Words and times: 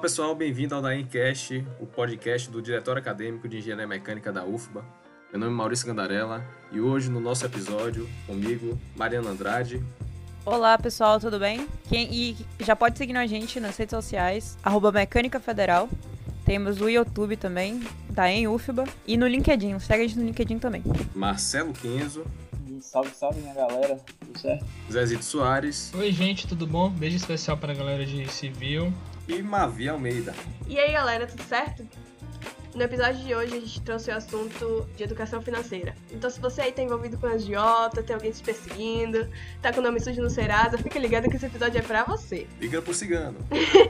Olá 0.00 0.08
pessoal, 0.08 0.34
bem-vindo 0.34 0.74
ao 0.74 0.80
Daemcast, 0.80 1.62
o 1.78 1.84
podcast 1.84 2.50
do 2.50 2.62
Diretório 2.62 2.98
Acadêmico 2.98 3.46
de 3.46 3.58
Engenharia 3.58 3.86
Mecânica 3.86 4.32
da 4.32 4.42
UFBA. 4.42 4.82
Meu 5.30 5.38
nome 5.38 5.52
é 5.52 5.54
Maurício 5.54 5.86
Gandarella 5.86 6.42
e 6.72 6.80
hoje 6.80 7.10
no 7.10 7.20
nosso 7.20 7.44
episódio, 7.44 8.08
comigo, 8.26 8.78
Mariana 8.96 9.28
Andrade. 9.28 9.84
Olá 10.46 10.78
pessoal, 10.78 11.20
tudo 11.20 11.38
bem? 11.38 11.68
Quem, 11.86 12.08
e 12.10 12.34
já 12.60 12.74
pode 12.74 12.96
seguir 12.96 13.14
a 13.14 13.26
gente 13.26 13.60
nas 13.60 13.76
redes 13.76 13.90
sociais, 13.90 14.56
arroba 14.62 14.90
Mecânica 14.90 15.38
Federal. 15.38 15.86
Temos 16.46 16.80
o 16.80 16.88
YouTube 16.88 17.36
também, 17.36 17.82
da 18.08 18.24
UFBA, 18.50 18.84
e 19.06 19.18
no 19.18 19.26
LinkedIn, 19.26 19.78
segue 19.80 20.04
a 20.04 20.06
gente 20.06 20.18
no 20.18 20.24
LinkedIn 20.24 20.58
também. 20.58 20.82
Marcelo 21.14 21.74
Quinzo. 21.74 22.24
Salve, 22.80 23.10
salve, 23.10 23.40
minha 23.42 23.52
galera. 23.52 24.00
Tudo 24.18 24.38
certo? 24.38 24.64
Zezito 24.90 25.22
Soares. 25.22 25.92
Oi, 25.94 26.10
gente, 26.10 26.46
tudo 26.46 26.66
bom? 26.66 26.88
Beijo 26.88 27.16
especial 27.16 27.58
para 27.58 27.72
a 27.72 27.76
galera 27.76 28.06
de 28.06 28.26
Civil. 28.32 28.90
E 29.30 29.42
Mavi 29.42 29.88
Almeida. 29.88 30.34
E 30.66 30.76
aí, 30.76 30.92
galera, 30.92 31.24
tudo 31.24 31.44
certo? 31.44 31.86
No 32.74 32.82
episódio 32.82 33.24
de 33.24 33.32
hoje 33.32 33.56
a 33.56 33.60
gente 33.60 33.80
trouxe 33.82 34.10
o 34.10 34.16
assunto 34.16 34.88
de 34.96 35.04
educação 35.04 35.40
financeira. 35.40 35.94
Então 36.10 36.28
se 36.28 36.40
você 36.40 36.62
aí 36.62 36.72
tá 36.72 36.82
envolvido 36.82 37.16
com 37.16 37.28
agiota, 37.28 38.02
tem 38.02 38.14
alguém 38.14 38.32
te 38.32 38.42
perseguindo, 38.42 39.28
tá 39.62 39.72
com 39.72 39.78
o 39.78 39.82
nome 39.84 40.00
sujo 40.00 40.20
no 40.20 40.28
Serasa, 40.28 40.78
fica 40.78 40.98
ligado 40.98 41.28
que 41.30 41.36
esse 41.36 41.46
episódio 41.46 41.78
é 41.78 41.82
pra 41.82 42.02
você. 42.02 42.48
Liga 42.60 42.82
pro 42.82 42.92
cigano. 42.92 43.38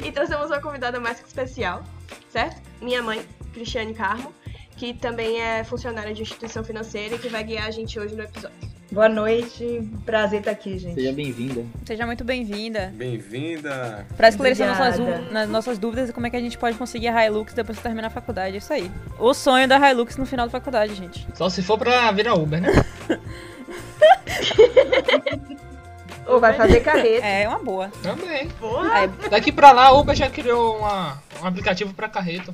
e 0.04 0.12
trouxemos 0.12 0.46
uma 0.46 0.60
convidada 0.60 1.00
mais 1.00 1.20
que 1.20 1.26
especial, 1.26 1.84
certo? 2.28 2.60
Minha 2.82 3.02
mãe, 3.02 3.26
Cristiane 3.54 3.94
Carmo, 3.94 4.34
que 4.76 4.92
também 4.92 5.40
é 5.40 5.64
funcionária 5.64 6.12
de 6.12 6.20
instituição 6.20 6.62
financeira 6.62 7.14
e 7.14 7.18
que 7.18 7.28
vai 7.28 7.44
guiar 7.44 7.66
a 7.66 7.70
gente 7.70 7.98
hoje 7.98 8.14
no 8.14 8.22
episódio. 8.22 8.69
Boa 8.90 9.08
noite, 9.08 9.88
prazer 10.04 10.40
estar 10.40 10.50
aqui, 10.50 10.76
gente. 10.76 10.94
Seja 10.94 11.12
bem-vinda. 11.12 11.64
Seja 11.86 12.04
muito 12.06 12.24
bem-vinda. 12.24 12.92
Bem-vinda. 12.96 14.04
Pra 14.16 14.28
esclarecer 14.28 14.66
nossas, 14.66 14.98
nas 15.30 15.48
nossas 15.48 15.78
dúvidas 15.78 16.08
e 16.10 16.12
como 16.12 16.26
é 16.26 16.30
que 16.30 16.36
a 16.36 16.40
gente 16.40 16.58
pode 16.58 16.76
conseguir 16.76 17.06
a 17.06 17.24
Hilux 17.26 17.54
depois 17.54 17.78
que 17.78 17.84
terminar 17.84 18.08
a 18.08 18.10
faculdade. 18.10 18.56
É 18.56 18.58
isso 18.58 18.72
aí. 18.72 18.90
O 19.16 19.32
sonho 19.32 19.68
da 19.68 19.78
Hilux 19.90 20.16
no 20.16 20.26
final 20.26 20.46
da 20.46 20.50
faculdade, 20.50 20.92
gente. 20.96 21.24
Só 21.34 21.48
se 21.48 21.62
for 21.62 21.78
pra 21.78 22.10
virar 22.10 22.34
Uber, 22.34 22.60
né? 22.60 22.68
Ou 26.26 26.40
vai 26.40 26.54
fazer 26.54 26.80
carreta. 26.80 27.24
É, 27.24 27.46
uma 27.48 27.58
boa. 27.60 27.92
Também. 28.02 28.48
Porra! 28.58 29.04
É, 29.04 29.28
Daqui 29.28 29.52
pra 29.52 29.70
lá, 29.70 29.86
a 29.86 29.92
Uber 29.92 30.16
já 30.16 30.28
criou 30.28 30.78
uma, 30.78 31.22
um 31.40 31.46
aplicativo 31.46 31.94
pra 31.94 32.08
carreta. 32.08 32.52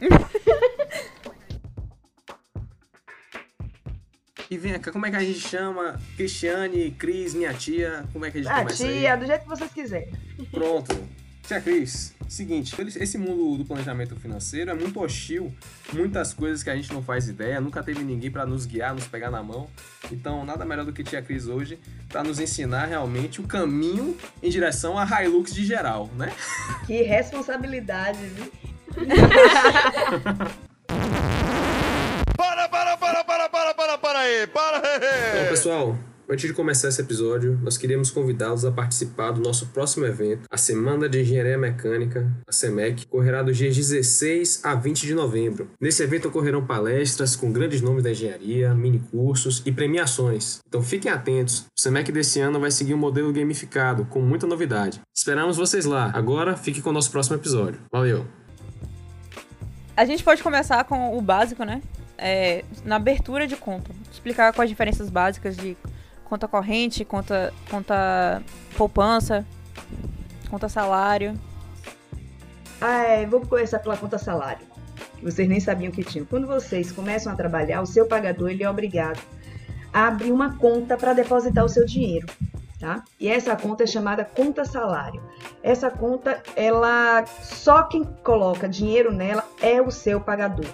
E 4.50 4.58
vem 4.58 4.76
cá, 4.80 4.90
como 4.90 5.06
é 5.06 5.10
que 5.10 5.16
a 5.16 5.20
gente 5.20 5.38
chama? 5.38 6.00
Cristiane, 6.16 6.90
Cris, 6.98 7.34
minha 7.34 7.54
tia, 7.54 8.04
como 8.12 8.24
é 8.26 8.32
que 8.32 8.38
a 8.38 8.42
gente 8.42 8.50
Ah, 8.52 8.58
começa 8.58 8.84
aí? 8.84 8.98
tia, 8.98 9.16
do 9.16 9.24
jeito 9.24 9.42
que 9.42 9.48
vocês 9.48 9.72
quiserem. 9.72 10.12
Pronto. 10.50 10.98
Tia 11.46 11.60
Cris, 11.60 12.14
seguinte, 12.28 12.74
esse 13.00 13.16
mundo 13.16 13.56
do 13.58 13.64
planejamento 13.64 14.14
financeiro 14.16 14.70
é 14.70 14.74
muito 14.74 15.00
hostil, 15.00 15.52
muitas 15.92 16.32
coisas 16.34 16.62
que 16.64 16.70
a 16.70 16.74
gente 16.76 16.92
não 16.92 17.02
faz 17.02 17.28
ideia, 17.28 17.60
nunca 17.60 17.82
teve 17.82 18.02
ninguém 18.02 18.30
para 18.30 18.44
nos 18.44 18.66
guiar, 18.66 18.92
nos 18.94 19.06
pegar 19.06 19.30
na 19.30 19.42
mão. 19.42 19.68
Então, 20.12 20.44
nada 20.44 20.64
melhor 20.64 20.84
do 20.84 20.92
que 20.92 21.02
Tia 21.04 21.22
Cris 21.22 21.46
hoje 21.46 21.78
para 22.08 22.22
nos 22.24 22.40
ensinar 22.40 22.86
realmente 22.86 23.40
o 23.40 23.44
caminho 23.44 24.16
em 24.42 24.50
direção 24.50 24.98
à 24.98 25.04
Hilux 25.24 25.54
de 25.54 25.64
geral, 25.64 26.08
né? 26.16 26.32
Que 26.86 27.02
responsabilidade, 27.02 28.18
viu? 28.18 28.52
pessoal, 35.60 35.94
antes 36.26 36.48
de 36.48 36.54
começar 36.54 36.88
esse 36.88 37.02
episódio, 37.02 37.60
nós 37.62 37.76
queríamos 37.76 38.10
convidá-los 38.10 38.64
a 38.64 38.72
participar 38.72 39.30
do 39.30 39.42
nosso 39.42 39.66
próximo 39.66 40.06
evento, 40.06 40.48
a 40.50 40.56
Semana 40.56 41.06
de 41.06 41.20
Engenharia 41.20 41.58
Mecânica, 41.58 42.34
a 42.48 42.50
SEMEC, 42.50 43.02
que 43.02 43.06
ocorrerá 43.06 43.42
dos 43.42 43.58
dias 43.58 43.76
16 43.76 44.64
a 44.64 44.74
20 44.74 45.06
de 45.06 45.12
novembro. 45.12 45.70
Nesse 45.78 46.02
evento 46.02 46.28
ocorrerão 46.28 46.64
palestras 46.64 47.36
com 47.36 47.52
grandes 47.52 47.82
nomes 47.82 48.02
da 48.02 48.10
engenharia, 48.10 48.74
mini-cursos 48.74 49.62
e 49.66 49.70
premiações. 49.70 50.60
Então 50.66 50.82
fiquem 50.82 51.12
atentos, 51.12 51.66
o 51.76 51.78
SEMEC 51.78 52.10
desse 52.10 52.40
ano 52.40 52.58
vai 52.58 52.70
seguir 52.70 52.94
um 52.94 52.98
modelo 52.98 53.30
gamificado, 53.30 54.06
com 54.06 54.22
muita 54.22 54.46
novidade. 54.46 54.98
Esperamos 55.14 55.58
vocês 55.58 55.84
lá. 55.84 56.10
Agora, 56.14 56.56
fique 56.56 56.80
com 56.80 56.88
o 56.88 56.94
nosso 56.94 57.10
próximo 57.10 57.36
episódio. 57.36 57.78
Valeu! 57.92 58.24
a 60.00 60.06
gente 60.06 60.24
pode 60.24 60.42
começar 60.42 60.82
com 60.84 61.18
o 61.18 61.20
básico, 61.20 61.62
né? 61.62 61.82
É, 62.22 62.64
na 62.84 62.96
abertura 62.96 63.46
de 63.46 63.56
conta. 63.56 63.90
Explicar 64.12 64.52
quais 64.52 64.66
as 64.66 64.70
diferenças 64.70 65.08
básicas 65.08 65.56
de 65.56 65.76
conta 66.24 66.46
corrente, 66.46 67.04
conta, 67.04 67.52
conta 67.70 68.42
poupança, 68.76 69.44
conta 70.50 70.68
salário. 70.68 71.34
Ah, 72.80 73.02
é, 73.04 73.26
vou 73.26 73.40
começar 73.40 73.78
pela 73.78 73.96
conta 73.96 74.18
salário. 74.18 74.66
Vocês 75.22 75.48
nem 75.48 75.60
sabiam 75.60 75.90
que 75.90 76.04
tinham. 76.04 76.26
Quando 76.26 76.46
vocês 76.46 76.92
começam 76.92 77.32
a 77.32 77.36
trabalhar, 77.36 77.80
o 77.80 77.86
seu 77.86 78.06
pagador 78.06 78.50
ele 78.50 78.62
é 78.62 78.70
obrigado 78.70 79.20
a 79.92 80.06
abrir 80.06 80.30
uma 80.30 80.56
conta 80.56 80.96
para 80.96 81.12
depositar 81.12 81.64
o 81.64 81.68
seu 81.68 81.84
dinheiro, 81.84 82.26
tá? 82.78 83.04
E 83.18 83.28
essa 83.28 83.56
conta 83.56 83.84
é 83.84 83.86
chamada 83.86 84.24
conta 84.24 84.64
salário. 84.64 85.22
Essa 85.62 85.90
conta, 85.90 86.42
ela 86.54 87.24
só 87.26 87.82
quem 87.82 88.04
coloca 88.22 88.68
dinheiro 88.68 89.12
nela 89.12 89.44
é 89.60 89.80
o 89.82 89.90
seu 89.90 90.20
pagador. 90.20 90.66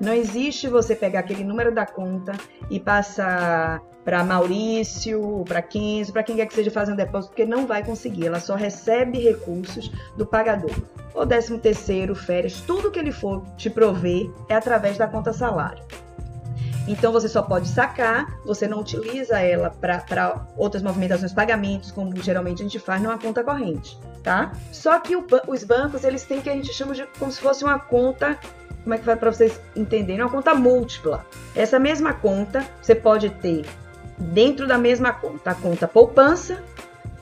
Não 0.00 0.12
existe 0.12 0.68
você 0.68 0.94
pegar 0.94 1.20
aquele 1.20 1.42
número 1.42 1.74
da 1.74 1.84
conta 1.84 2.32
e 2.70 2.78
passar 2.78 3.80
para 4.04 4.24
Maurício, 4.24 5.44
para 5.46 5.60
15, 5.60 6.12
para 6.12 6.22
quem 6.22 6.36
quer 6.36 6.46
que 6.46 6.54
seja 6.54 6.70
fazer 6.70 6.92
um 6.92 6.96
depósito, 6.96 7.32
porque 7.32 7.44
não 7.44 7.66
vai 7.66 7.84
conseguir. 7.84 8.26
Ela 8.26 8.40
só 8.40 8.54
recebe 8.54 9.18
recursos 9.18 9.90
do 10.16 10.24
pagador. 10.24 10.70
O 11.14 11.26
13 11.26 11.58
terceiro, 11.58 12.14
férias, 12.14 12.60
tudo 12.60 12.90
que 12.90 12.98
ele 12.98 13.12
for 13.12 13.44
te 13.56 13.68
prover 13.68 14.30
é 14.48 14.54
através 14.54 14.96
da 14.96 15.06
conta 15.08 15.32
salário. 15.32 15.82
Então 16.88 17.12
você 17.12 17.28
só 17.28 17.42
pode 17.42 17.68
sacar, 17.68 18.38
você 18.46 18.66
não 18.66 18.80
utiliza 18.80 19.38
ela 19.40 19.68
para 19.68 20.46
outras 20.56 20.82
movimentações, 20.82 21.34
pagamentos, 21.34 21.90
como 21.90 22.16
geralmente 22.16 22.62
a 22.62 22.64
gente 22.64 22.78
faz 22.78 23.02
numa 23.02 23.18
conta 23.18 23.44
corrente, 23.44 23.98
tá? 24.22 24.52
Só 24.72 24.98
que 24.98 25.14
o 25.14 25.26
os 25.46 25.64
bancos, 25.64 26.02
eles 26.02 26.24
têm 26.24 26.40
que 26.40 26.48
a 26.48 26.54
gente 26.54 26.72
chama 26.72 26.94
de 26.94 27.06
como 27.18 27.30
se 27.30 27.40
fosse 27.40 27.62
uma 27.62 27.78
conta, 27.78 28.38
como 28.88 28.94
é 28.94 28.98
que 28.98 29.04
vai 29.04 29.16
para 29.16 29.30
vocês 29.30 29.60
entenderem, 29.76 30.22
uma 30.22 30.30
conta 30.30 30.54
múltipla. 30.54 31.26
Essa 31.54 31.78
mesma 31.78 32.14
conta 32.14 32.66
você 32.80 32.94
pode 32.94 33.28
ter 33.28 33.66
dentro 34.16 34.66
da 34.66 34.78
mesma 34.78 35.12
conta, 35.12 35.50
a 35.50 35.54
conta 35.54 35.86
poupança, 35.86 36.64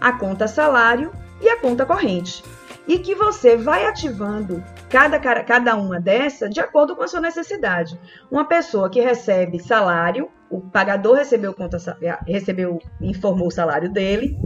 a 0.00 0.12
conta 0.12 0.46
salário 0.46 1.10
e 1.40 1.48
a 1.48 1.60
conta 1.60 1.84
corrente. 1.84 2.44
E 2.86 3.00
que 3.00 3.16
você 3.16 3.56
vai 3.56 3.84
ativando 3.84 4.62
cada, 4.88 5.18
cada 5.18 5.74
uma 5.74 6.00
dessa 6.00 6.48
de 6.48 6.60
acordo 6.60 6.94
com 6.94 7.02
a 7.02 7.08
sua 7.08 7.20
necessidade. 7.20 7.98
Uma 8.30 8.44
pessoa 8.44 8.88
que 8.88 9.00
recebe 9.00 9.58
salário, 9.58 10.30
o 10.48 10.60
pagador 10.60 11.16
recebeu, 11.16 11.52
conta, 11.52 11.78
recebeu 12.24 12.78
informou 13.00 13.48
o 13.48 13.50
salário 13.50 13.92
dele. 13.92 14.38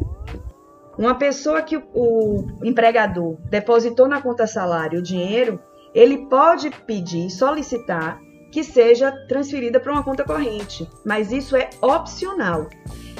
Uma 0.97 1.15
pessoa 1.15 1.61
que 1.61 1.77
o 1.77 2.47
empregador 2.65 3.37
depositou 3.51 4.09
na 4.09 4.23
conta 4.23 4.47
salário 4.47 5.01
o 5.01 5.03
dinheiro, 5.03 5.61
ele 5.95 6.27
pode 6.27 6.71
pedir, 6.87 7.31
solicitar 7.31 8.21
que 8.51 8.65
seja 8.65 9.13
transferida 9.29 9.79
para 9.79 9.93
uma 9.93 10.03
conta 10.03 10.25
corrente, 10.25 10.89
mas 11.05 11.31
isso 11.31 11.57
é 11.57 11.71
opcional. 11.81 12.69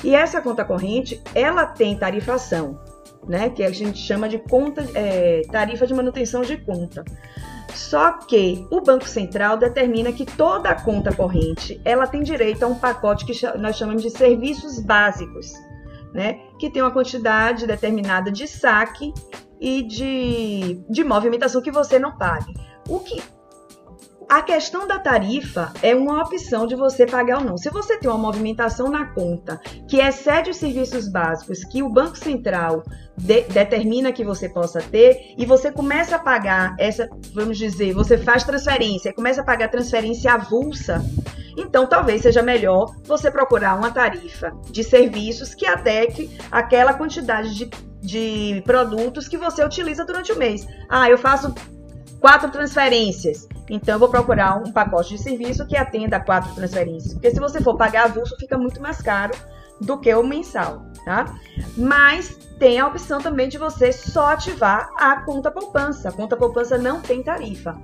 E 0.03 0.15
essa 0.15 0.41
conta 0.41 0.65
corrente, 0.65 1.23
ela 1.35 1.67
tem 1.67 1.97
tarifação, 1.97 2.81
né, 3.29 3.51
que 3.51 3.63
a 3.63 3.71
gente 3.71 3.99
chama 3.99 4.29
de 4.29 4.39
conta, 4.39 4.85
é, 4.95 5.43
tarifa 5.51 5.87
de 5.87 5.95
manutenção 5.95 6.43
de 6.43 6.57
conta. 6.57 7.05
Só 7.75 8.13
que 8.13 8.67
o 8.71 8.81
Banco 8.81 9.09
Central 9.09 9.57
determina 9.57 10.13
que 10.13 10.27
toda 10.27 10.75
conta 10.75 11.15
corrente 11.15 11.81
ela 11.85 12.07
tem 12.07 12.23
direito 12.23 12.65
a 12.65 12.67
um 12.67 12.75
pacote 12.75 13.25
que 13.25 13.33
nós 13.59 13.77
chamamos 13.77 14.03
de 14.03 14.11
serviços 14.11 14.81
básicos, 14.81 15.53
né? 16.13 16.41
Que 16.59 16.69
tem 16.69 16.83
uma 16.83 16.91
quantidade 16.91 17.67
determinada 17.67 18.31
de 18.31 18.49
saque 18.49 19.13
e 19.61 19.83
de, 19.83 20.83
de 20.89 21.05
movimentação 21.05 21.61
que 21.61 21.71
você 21.71 21.99
não 21.99 22.17
pague. 22.17 22.55
O 22.89 23.01
que 23.01 23.23
a 24.31 24.43
questão 24.43 24.87
da 24.87 24.97
tarifa 24.97 25.73
é 25.83 25.93
uma 25.93 26.23
opção 26.23 26.65
de 26.65 26.77
você 26.77 27.05
pagar 27.05 27.39
ou 27.39 27.45
não. 27.45 27.57
Se 27.59 27.69
você 27.69 27.99
tem 27.99 28.09
uma 28.09 28.17
movimentação 28.17 28.89
na 28.89 29.07
conta 29.07 29.61
que 29.89 29.97
excede 29.97 30.51
os 30.51 30.57
serviços 30.57 31.09
básicos 31.09 31.65
que 31.65 31.83
o 31.83 31.89
Banco 31.89 32.17
Central 32.17 32.85
de- 33.19 33.43
determina 33.43 34.13
que 34.13 34.25
você 34.25 34.49
possa 34.49 34.81
ter 34.81 35.35
e 35.37 35.45
você 35.45 35.73
começa 35.73 36.15
a 36.15 36.19
pagar 36.21 36.77
essa, 36.79 37.11
vamos 37.35 37.59
dizer, 37.59 37.93
você 37.93 38.17
faz 38.17 38.45
transferência, 38.45 39.13
começa 39.13 39.41
a 39.41 39.45
pagar 39.45 39.69
transferência 39.69 40.33
avulsa, 40.33 41.05
então 41.59 41.89
talvez 41.89 42.23
seja 42.23 42.41
melhor 42.41 42.95
você 43.03 43.33
procurar 43.33 43.75
uma 43.77 43.91
tarifa 43.91 44.53
de 44.71 44.85
serviços 44.85 45.57
que 45.57 45.67
adeque 45.67 46.31
aquela 46.53 46.95
quantidade 46.95 47.53
de, 47.53 47.69
de 48.01 48.63
produtos 48.65 49.27
que 49.27 49.37
você 49.37 49.65
utiliza 49.65 50.05
durante 50.05 50.31
o 50.31 50.39
mês. 50.39 50.65
Ah, 50.89 51.11
eu 51.11 51.19
faço 51.19 51.53
quatro 52.21 52.51
transferências. 52.51 53.49
Então, 53.69 53.95
eu 53.95 53.99
vou 53.99 54.09
procurar 54.09 54.57
um 54.57 54.73
pacote 54.73 55.17
de 55.17 55.23
serviço 55.23 55.67
que 55.67 55.77
atenda 55.77 56.19
a 56.19 56.21
quatro 56.21 56.55
transferências. 56.55 57.15
Porque 57.15 57.31
se 57.31 57.41
você 57.41 57.61
for 57.61 57.77
pagar 57.77 58.05
avulso, 58.05 58.37
fica 58.39 58.59
muito 58.59 58.81
mais 58.81 59.01
caro 59.01 59.33
do 59.81 59.99
que 59.99 60.15
o 60.15 60.23
mensal, 60.23 60.83
tá? 61.05 61.35
Mas 61.77 62.37
tem 62.59 62.79
a 62.79 62.87
opção 62.87 63.21
também 63.21 63.49
de 63.49 63.57
você 63.57 63.91
só 63.93 64.33
ativar 64.33 64.91
a 64.97 65.23
conta 65.23 65.51
poupança. 65.51 66.11
A 66.11 66.13
conta 66.13 66.37
poupança 66.37 66.77
não 66.77 67.01
tem 67.01 67.23
tarifa. 67.23 67.77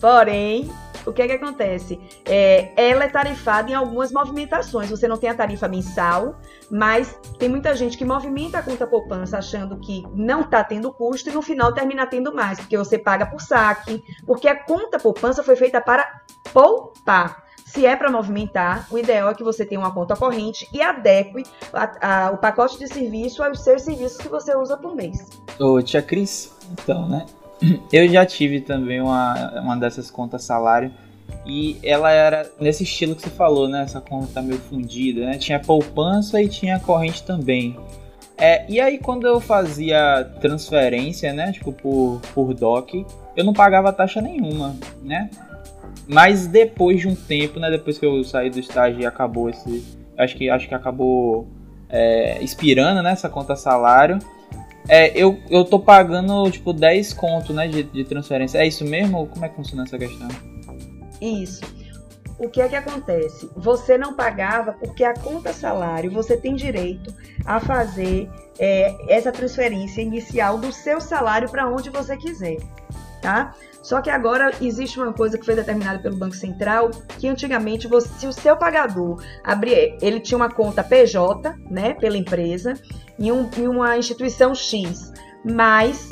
Porém, 0.00 0.70
o 1.06 1.12
que 1.12 1.22
é 1.22 1.26
que 1.26 1.32
acontece? 1.32 2.00
É, 2.24 2.72
ela 2.76 3.04
é 3.04 3.08
tarifada 3.08 3.70
em 3.70 3.74
algumas 3.74 4.12
movimentações. 4.12 4.90
Você 4.90 5.08
não 5.08 5.16
tem 5.16 5.30
a 5.30 5.34
tarifa 5.34 5.68
mensal, 5.68 6.36
mas 6.70 7.18
tem 7.38 7.48
muita 7.48 7.74
gente 7.74 7.96
que 7.96 8.04
movimenta 8.04 8.58
a 8.58 8.62
conta 8.62 8.86
poupança 8.86 9.38
achando 9.38 9.78
que 9.78 10.02
não 10.14 10.42
está 10.42 10.62
tendo 10.62 10.92
custo 10.92 11.30
e 11.30 11.32
no 11.32 11.42
final 11.42 11.72
termina 11.72 12.06
tendo 12.06 12.34
mais, 12.34 12.58
porque 12.58 12.76
você 12.76 12.98
paga 12.98 13.26
por 13.26 13.40
saque, 13.40 14.02
porque 14.26 14.48
a 14.48 14.64
conta 14.64 14.98
poupança 14.98 15.42
foi 15.42 15.56
feita 15.56 15.80
para 15.80 16.22
poupar. 16.52 17.42
Se 17.64 17.86
é 17.86 17.96
para 17.96 18.10
movimentar, 18.10 18.86
o 18.90 18.98
ideal 18.98 19.30
é 19.30 19.34
que 19.34 19.42
você 19.42 19.64
tenha 19.64 19.80
uma 19.80 19.94
conta 19.94 20.14
corrente 20.14 20.68
e 20.74 20.82
adeque 20.82 21.42
a, 21.72 22.26
a, 22.26 22.30
o 22.30 22.36
pacote 22.36 22.78
de 22.78 22.86
serviço 22.86 23.42
aos 23.42 23.64
seus 23.64 23.80
serviços 23.80 24.18
que 24.18 24.28
você 24.28 24.54
usa 24.54 24.76
por 24.76 24.94
mês. 24.94 25.30
Ô, 25.58 25.80
tia 25.80 26.02
Cris, 26.02 26.54
então, 26.70 27.08
né? 27.08 27.24
Eu 27.92 28.08
já 28.08 28.24
tive 28.26 28.60
também 28.60 29.00
uma, 29.00 29.60
uma 29.60 29.76
dessas 29.76 30.10
contas 30.10 30.44
salário 30.44 30.92
e 31.46 31.78
ela 31.82 32.10
era 32.10 32.50
nesse 32.60 32.84
estilo 32.84 33.14
que 33.14 33.22
você 33.22 33.30
falou, 33.30 33.68
né? 33.68 33.82
Essa 33.82 34.00
conta 34.00 34.40
meio 34.42 34.60
fundida, 34.60 35.26
né? 35.26 35.38
Tinha 35.38 35.58
poupança 35.58 36.40
e 36.40 36.48
tinha 36.48 36.78
corrente 36.78 37.22
também. 37.22 37.76
É, 38.36 38.64
e 38.68 38.80
aí 38.80 38.98
quando 38.98 39.26
eu 39.26 39.40
fazia 39.40 40.24
transferência, 40.40 41.32
né? 41.32 41.52
Tipo 41.52 41.72
por, 41.72 42.20
por 42.34 42.54
DOC, 42.54 43.06
eu 43.36 43.44
não 43.44 43.52
pagava 43.52 43.92
taxa 43.92 44.20
nenhuma, 44.20 44.76
né? 45.02 45.30
Mas 46.06 46.46
depois 46.46 47.00
de 47.00 47.08
um 47.08 47.14
tempo, 47.14 47.58
né? 47.58 47.70
Depois 47.70 47.98
que 47.98 48.06
eu 48.06 48.22
saí 48.24 48.50
do 48.50 48.58
estágio 48.58 49.00
e 49.00 49.06
acabou 49.06 49.48
esse. 49.48 49.84
Acho 50.16 50.36
que, 50.36 50.48
acho 50.50 50.68
que 50.68 50.74
acabou 50.74 51.48
é, 51.88 52.42
expirando, 52.42 53.02
né? 53.02 53.12
Essa 53.12 53.28
conta 53.28 53.56
salário. 53.56 54.18
É, 54.92 55.10
eu, 55.16 55.40
eu 55.48 55.64
tô 55.64 55.80
pagando, 55.80 56.50
tipo, 56.50 56.70
10 56.70 57.14
conto, 57.14 57.54
né? 57.54 57.66
De, 57.66 57.82
de 57.82 58.04
transferência. 58.04 58.58
É 58.58 58.66
isso 58.66 58.84
mesmo? 58.84 59.26
Como 59.26 59.42
é 59.42 59.48
que 59.48 59.56
funciona 59.56 59.84
essa 59.84 59.96
questão? 59.96 60.28
Isso. 61.18 61.62
O 62.38 62.46
que 62.50 62.60
é 62.60 62.68
que 62.68 62.76
acontece? 62.76 63.48
Você 63.56 63.96
não 63.96 64.12
pagava 64.12 64.74
porque 64.74 65.02
a 65.02 65.14
conta 65.14 65.50
salário 65.50 66.10
você 66.10 66.36
tem 66.36 66.54
direito 66.54 67.10
a 67.46 67.58
fazer 67.58 68.28
é, 68.58 68.94
essa 69.08 69.32
transferência 69.32 70.02
inicial 70.02 70.58
do 70.58 70.70
seu 70.70 71.00
salário 71.00 71.48
para 71.48 71.66
onde 71.66 71.88
você 71.88 72.14
quiser, 72.18 72.58
tá? 73.22 73.54
Só 73.82 74.00
que 74.02 74.10
agora 74.10 74.52
existe 74.60 75.00
uma 75.00 75.12
coisa 75.12 75.38
que 75.38 75.44
foi 75.46 75.54
determinada 75.54 75.98
pelo 75.98 76.16
Banco 76.16 76.36
Central, 76.36 76.90
que 77.18 77.26
antigamente 77.26 77.88
você, 77.88 78.08
se 78.18 78.26
o 78.26 78.32
seu 78.32 78.56
pagador 78.56 79.22
abrir, 79.42 79.96
ele 80.02 80.20
tinha 80.20 80.36
uma 80.36 80.50
conta 80.50 80.84
PJ, 80.84 81.54
né, 81.70 81.94
pela 81.94 82.16
empresa, 82.16 82.74
em, 83.18 83.32
um, 83.32 83.48
uma 83.58 83.96
instituição 83.96 84.54
X, 84.54 85.12
mas 85.44 86.10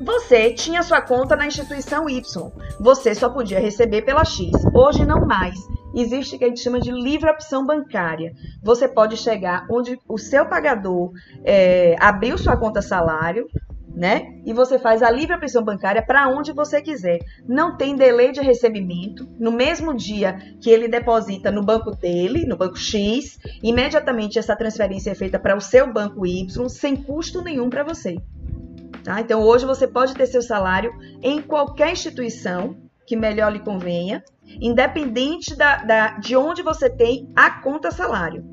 você 0.00 0.52
tinha 0.52 0.82
sua 0.82 1.00
conta 1.02 1.36
na 1.36 1.46
instituição 1.46 2.08
Y. 2.08 2.50
Você 2.80 3.14
só 3.14 3.28
podia 3.28 3.60
receber 3.60 4.02
pela 4.02 4.24
X. 4.24 4.50
Hoje 4.74 5.04
não 5.04 5.26
mais. 5.26 5.54
Existe 5.94 6.36
o 6.36 6.38
que 6.38 6.44
a 6.44 6.48
gente 6.48 6.60
chama 6.60 6.80
de 6.80 6.90
livre 6.90 7.28
opção 7.28 7.66
bancária. 7.66 8.32
Você 8.62 8.88
pode 8.88 9.16
chegar 9.16 9.66
onde 9.70 9.98
o 10.08 10.16
seu 10.16 10.46
pagador 10.46 11.10
é, 11.44 11.96
abriu 11.98 12.38
sua 12.38 12.56
conta 12.56 12.80
salário, 12.80 13.46
né? 13.94 14.40
E 14.44 14.52
você 14.52 14.78
faz 14.78 15.02
a 15.02 15.10
livre 15.10 15.34
opção 15.34 15.62
bancária 15.62 16.02
para 16.02 16.28
onde 16.28 16.52
você 16.52 16.80
quiser. 16.80 17.18
Não 17.46 17.76
tem 17.76 17.96
delay 17.96 18.32
de 18.32 18.40
recebimento. 18.40 19.28
No 19.38 19.52
mesmo 19.52 19.94
dia 19.94 20.38
que 20.60 20.70
ele 20.70 20.88
deposita 20.88 21.50
no 21.50 21.62
banco 21.62 21.90
dele, 21.90 22.46
no 22.46 22.56
banco 22.56 22.78
X, 22.78 23.38
imediatamente 23.62 24.38
essa 24.38 24.56
transferência 24.56 25.10
é 25.10 25.14
feita 25.14 25.38
para 25.38 25.56
o 25.56 25.60
seu 25.60 25.92
banco 25.92 26.26
Y 26.26 26.68
sem 26.68 26.96
custo 26.96 27.42
nenhum 27.42 27.68
para 27.68 27.84
você. 27.84 28.16
Tá? 29.02 29.20
Então 29.20 29.42
hoje 29.42 29.66
você 29.66 29.86
pode 29.86 30.14
ter 30.14 30.26
seu 30.26 30.42
salário 30.42 30.92
em 31.22 31.40
qualquer 31.40 31.92
instituição 31.92 32.76
que 33.06 33.16
melhor 33.16 33.52
lhe 33.52 33.58
convenha, 33.58 34.22
independente 34.60 35.56
da, 35.56 35.78
da 35.78 36.18
de 36.18 36.36
onde 36.36 36.62
você 36.62 36.88
tem 36.88 37.28
a 37.34 37.50
conta 37.60 37.90
salário. 37.90 38.44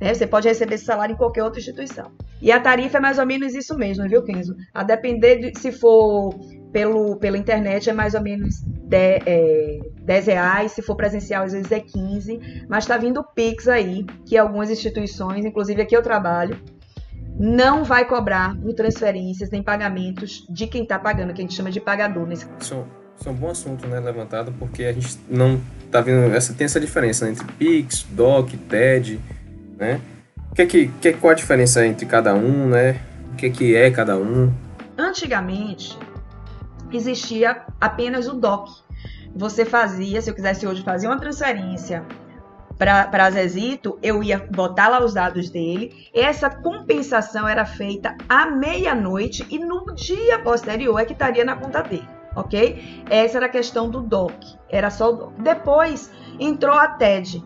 Né? 0.00 0.14
Você 0.14 0.26
pode 0.26 0.48
receber 0.48 0.74
esse 0.74 0.84
salário 0.84 1.14
em 1.14 1.16
qualquer 1.16 1.42
outra 1.42 1.58
instituição. 1.58 2.10
E 2.40 2.52
a 2.52 2.60
tarifa 2.60 2.98
é 2.98 3.00
mais 3.00 3.18
ou 3.18 3.26
menos 3.26 3.54
isso 3.54 3.76
mesmo, 3.76 4.08
viu, 4.08 4.22
Kenzo? 4.22 4.54
A 4.72 4.82
depender 4.82 5.36
de 5.38 5.58
se 5.58 5.72
for 5.72 6.34
pelo, 6.72 7.16
pela 7.16 7.36
internet 7.36 7.90
é 7.90 7.92
mais 7.92 8.14
ou 8.14 8.20
menos 8.20 8.60
10, 8.60 9.22
é, 9.26 9.78
10 10.02 10.26
reais, 10.26 10.72
se 10.72 10.82
for 10.82 10.94
presencial 10.96 11.44
às 11.44 11.52
vezes 11.52 11.72
é 11.72 11.80
15, 11.80 12.66
mas 12.68 12.84
está 12.84 12.96
vindo 12.96 13.24
Pix 13.34 13.66
aí, 13.68 14.04
que 14.26 14.36
algumas 14.36 14.70
instituições, 14.70 15.44
inclusive 15.44 15.82
aqui 15.82 15.96
eu 15.96 16.02
trabalho, 16.02 16.58
não 17.38 17.84
vai 17.84 18.04
cobrar 18.04 18.56
por 18.60 18.74
transferências 18.74 19.50
nem 19.50 19.62
pagamentos 19.62 20.44
de 20.48 20.66
quem 20.66 20.82
está 20.82 20.98
pagando, 20.98 21.32
que 21.32 21.40
a 21.40 21.44
gente 21.44 21.54
chama 21.54 21.70
de 21.70 21.80
pagador. 21.80 22.26
Nesse... 22.26 22.46
Isso, 22.60 22.84
isso 23.18 23.28
é 23.28 23.32
um 23.32 23.34
bom 23.34 23.50
assunto, 23.50 23.86
né, 23.86 24.00
levantado, 24.00 24.52
porque 24.58 24.84
a 24.84 24.92
gente 24.92 25.18
não 25.28 25.60
tá 25.90 26.00
vendo 26.00 26.34
essa 26.34 26.52
tem 26.52 26.64
essa 26.64 26.80
diferença 26.80 27.24
né, 27.24 27.32
entre 27.32 27.46
Pix, 27.52 28.06
DOC, 28.10 28.56
TED, 28.68 29.20
né? 29.78 30.00
que 30.54 30.66
que, 30.66 30.88
que 30.88 31.12
qual 31.12 31.30
a 31.30 31.34
diferença 31.34 31.86
entre 31.86 32.04
cada 32.04 32.34
um, 32.34 32.68
né? 32.68 33.00
O 33.32 33.36
que 33.36 33.48
que 33.48 33.76
é 33.76 33.90
cada 33.90 34.16
um? 34.16 34.52
Antigamente 34.96 35.96
existia 36.92 37.62
apenas 37.80 38.26
o 38.26 38.34
DOC. 38.34 38.68
Você 39.36 39.64
fazia, 39.64 40.20
se 40.20 40.30
eu 40.30 40.34
quisesse 40.34 40.66
hoje 40.66 40.82
fazer 40.82 41.06
uma 41.06 41.18
transferência 41.18 42.04
para 42.76 43.30
Zezito, 43.30 43.98
eu 44.02 44.22
ia 44.22 44.38
botar 44.50 44.88
lá 44.88 45.04
os 45.04 45.14
dados 45.14 45.48
dele. 45.50 46.08
Essa 46.12 46.50
compensação 46.50 47.46
era 47.46 47.64
feita 47.64 48.16
à 48.28 48.46
meia-noite 48.46 49.46
e 49.50 49.58
no 49.58 49.94
dia 49.94 50.40
posterior 50.40 50.98
é 50.98 51.04
que 51.04 51.12
estaria 51.12 51.44
na 51.44 51.54
conta 51.54 51.82
dele, 51.82 52.08
ok? 52.34 53.04
Essa 53.08 53.38
era 53.38 53.46
a 53.46 53.50
questão 53.50 53.88
do 53.88 54.00
DOC, 54.00 54.56
era 54.68 54.90
só 54.90 55.10
o 55.10 55.16
DOC. 55.16 55.32
Depois 55.40 56.10
entrou 56.40 56.74
a 56.74 56.88
TED. 56.88 57.44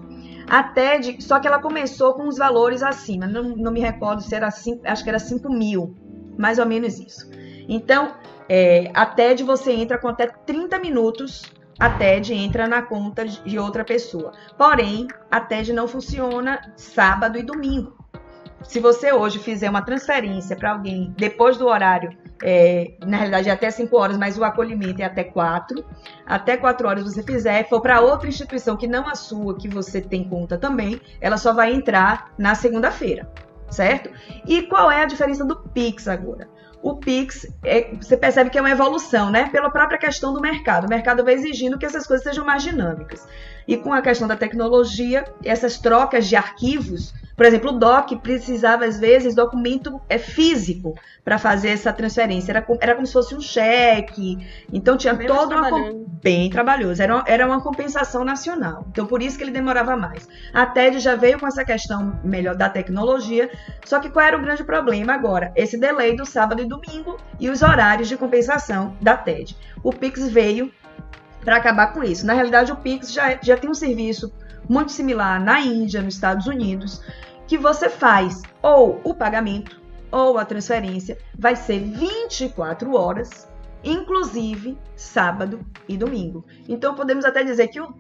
A 0.49 0.63
TED, 0.63 1.23
só 1.23 1.39
que 1.39 1.47
ela 1.47 1.61
começou 1.61 2.15
com 2.15 2.29
os 2.29 2.39
valores 2.39 2.83
acima, 2.83 3.27
não, 3.27 3.43
não 3.57 3.73
me 3.73 3.81
recordo 3.81 4.23
se 4.23 4.35
era 4.35 4.51
5, 4.51 4.83
acho 4.87 5.03
que 5.03 5.11
era 5.11 5.19
5 5.19 5.51
mil, 5.51 5.95
mais 6.39 6.59
ou 6.59 6.67
menos 6.67 6.99
isso. 6.99 7.31
Então, 7.69 8.15
é, 8.49 8.91
a 8.95 9.07
TED 9.07 9.43
você 9.45 9.73
entra 9.73 9.99
com 9.99 10.09
até 10.09 10.27
30 10.27 10.79
minutos 10.79 11.43
a 11.83 11.91
TED 11.91 12.33
entra 12.33 12.69
na 12.69 12.81
conta 12.81 13.25
de 13.27 13.59
outra 13.59 13.85
pessoa. 13.85 14.33
Porém, 14.57 15.09
a 15.29 15.41
TED 15.41 15.73
não 15.73 15.89
funciona 15.89 16.73
sábado 16.77 17.37
e 17.37 17.43
domingo. 17.43 17.97
Se 18.63 18.79
você 18.79 19.13
hoje 19.13 19.41
fizer 19.41 19.69
uma 19.69 19.83
transferência 19.83 20.55
para 20.55 20.71
alguém 20.71 21.13
depois 21.17 21.57
do 21.57 21.67
horário, 21.67 22.17
é, 22.43 22.93
na 23.01 23.17
realidade 23.19 23.49
é 23.49 23.53
até 23.53 23.71
5 23.71 23.97
horas, 23.97 24.19
mas 24.19 24.37
o 24.37 24.45
acolhimento 24.45 25.01
é 25.01 25.05
até 25.05 25.25
4, 25.25 25.85
até 26.27 26.57
4 26.57 26.89
horas 26.89 27.05
você 27.05 27.23
fizer, 27.23 27.69
for 27.69 27.81
para 27.81 28.01
outra 28.01 28.29
instituição 28.29 28.77
que 28.77 28.87
não 28.87 29.09
a 29.09 29.15
sua, 29.15 29.57
que 29.57 29.69
você 29.69 30.01
tem 30.01 30.25
conta 30.25 30.59
também, 30.59 31.01
ela 31.21 31.37
só 31.37 31.53
vai 31.53 31.73
entrar 31.73 32.33
na 32.37 32.55
segunda-feira, 32.55 33.31
certo? 33.71 34.11
E 34.47 34.63
qual 34.63 34.91
é 34.91 35.03
a 35.03 35.07
diferença 35.07 35.45
do 35.45 35.57
Pix 35.57 36.09
agora? 36.09 36.49
o 36.83 36.97
Pix, 36.97 37.47
é, 37.65 37.95
você 37.95 38.17
percebe 38.17 38.51
que 38.51 38.59
é 38.59 38.61
uma 38.61 38.71
evolução, 38.71 39.31
né? 39.31 39.49
Pela 39.51 39.71
própria 39.71 39.97
questão 39.97 40.35
do 40.35 40.41
mercado. 40.41 40.87
O 40.87 40.91
mercado 40.91 41.25
vai 41.25 41.35
exigindo 41.35 41.79
que 41.79 41.87
essas 41.87 42.07
coisas 42.07 42.25
sejam 42.25 42.45
mais 42.45 42.65
dinâmicas. 42.65 43.27
E 43.69 43.77
com 43.77 43.93
a 43.93 44.03
questão 44.03 44.27
da 44.27 44.37
tecnologia, 44.37 45.25
essas 45.45 45.79
trocas 45.79 46.27
de 46.27 46.35
arquivos 46.35 47.15
por 47.37 47.47
exemplo, 47.47 47.71
o 47.71 47.79
DOC 47.79 48.17
precisava, 48.23 48.85
às 48.85 48.99
vezes, 48.99 49.35
documento 49.35 50.01
é, 50.09 50.19
físico 50.19 50.95
para 51.25 51.39
fazer 51.39 51.71
essa 51.71 51.93
transferência. 51.93 52.53
Era, 52.53 52.67
era 52.81 52.95
como 52.95 53.07
se 53.07 53.13
fosse 53.13 53.35
um 53.35 53.41
cheque. 53.41 54.39
Então 54.73 54.97
tinha 54.97 55.15
bem 55.15 55.27
toda 55.27 55.57
uma. 55.57 55.93
Bem 56.23 56.51
trabalhoso. 56.51 57.03
Era, 57.03 57.17
uma, 57.17 57.25
era 57.27 57.47
uma 57.47 57.61
compensação 57.61 58.25
nacional. 58.25 58.87
Então 58.91 59.07
por 59.07 59.23
isso 59.23 59.37
que 59.37 59.45
ele 59.45 59.51
demorava 59.51 59.97
mais. 59.97 60.29
A 60.53 60.67
TED 60.67 61.01
já 61.01 61.17
veio 61.17 61.39
com 61.39 61.47
essa 61.47 61.65
questão 61.65 62.21
melhor 62.23 62.55
da 62.55 62.69
tecnologia. 62.69 63.51
Só 63.85 63.99
que 63.99 64.11
qual 64.11 64.25
era 64.25 64.37
o 64.37 64.43
grande 64.43 64.65
problema 64.65 65.13
agora? 65.15 65.53
Esse 65.57 65.79
delay 65.79 66.17
do 66.17 66.27
sábado 66.27 66.63
e 66.63 66.67
domingo 66.67 67.17
e 67.41 67.49
os 67.51 67.63
horários 67.63 68.09
de 68.09 68.17
compensação 68.17 68.97
da 69.01 69.17
TED. 69.17 69.57
O 69.83 69.93
Pix 69.93 70.29
veio 70.29 70.73
para 71.45 71.57
acabar 71.57 71.93
com 71.93 72.03
isso. 72.03 72.27
Na 72.27 72.35
realidade, 72.35 72.73
o 72.73 72.77
Pix 72.77 73.13
já, 73.13 73.39
já 73.43 73.57
tem 73.57 73.71
um 73.71 73.75
serviço 73.75 74.33
muito 74.69 74.93
similar 74.93 75.43
na 75.43 75.61
Índia, 75.61 76.03
nos 76.03 76.15
Estados 76.15 76.47
Unidos, 76.47 77.03
que 77.47 77.59
você 77.59 77.89
faz 77.89 78.43
ou 78.63 79.01
o 79.05 79.15
pagamento 79.15 79.81
ou 80.11 80.39
a 80.39 80.45
transferência 80.45 81.19
vai 81.37 81.57
ser 81.57 81.81
24 81.81 82.95
horas, 82.95 83.49
inclusive 83.83 84.79
sábado 84.95 85.65
e 85.89 85.97
domingo. 85.97 86.45
Então 86.69 86.95
podemos 86.95 87.25
até 87.25 87.43
dizer 87.43 87.69
que 87.69 87.81
o 87.81 87.95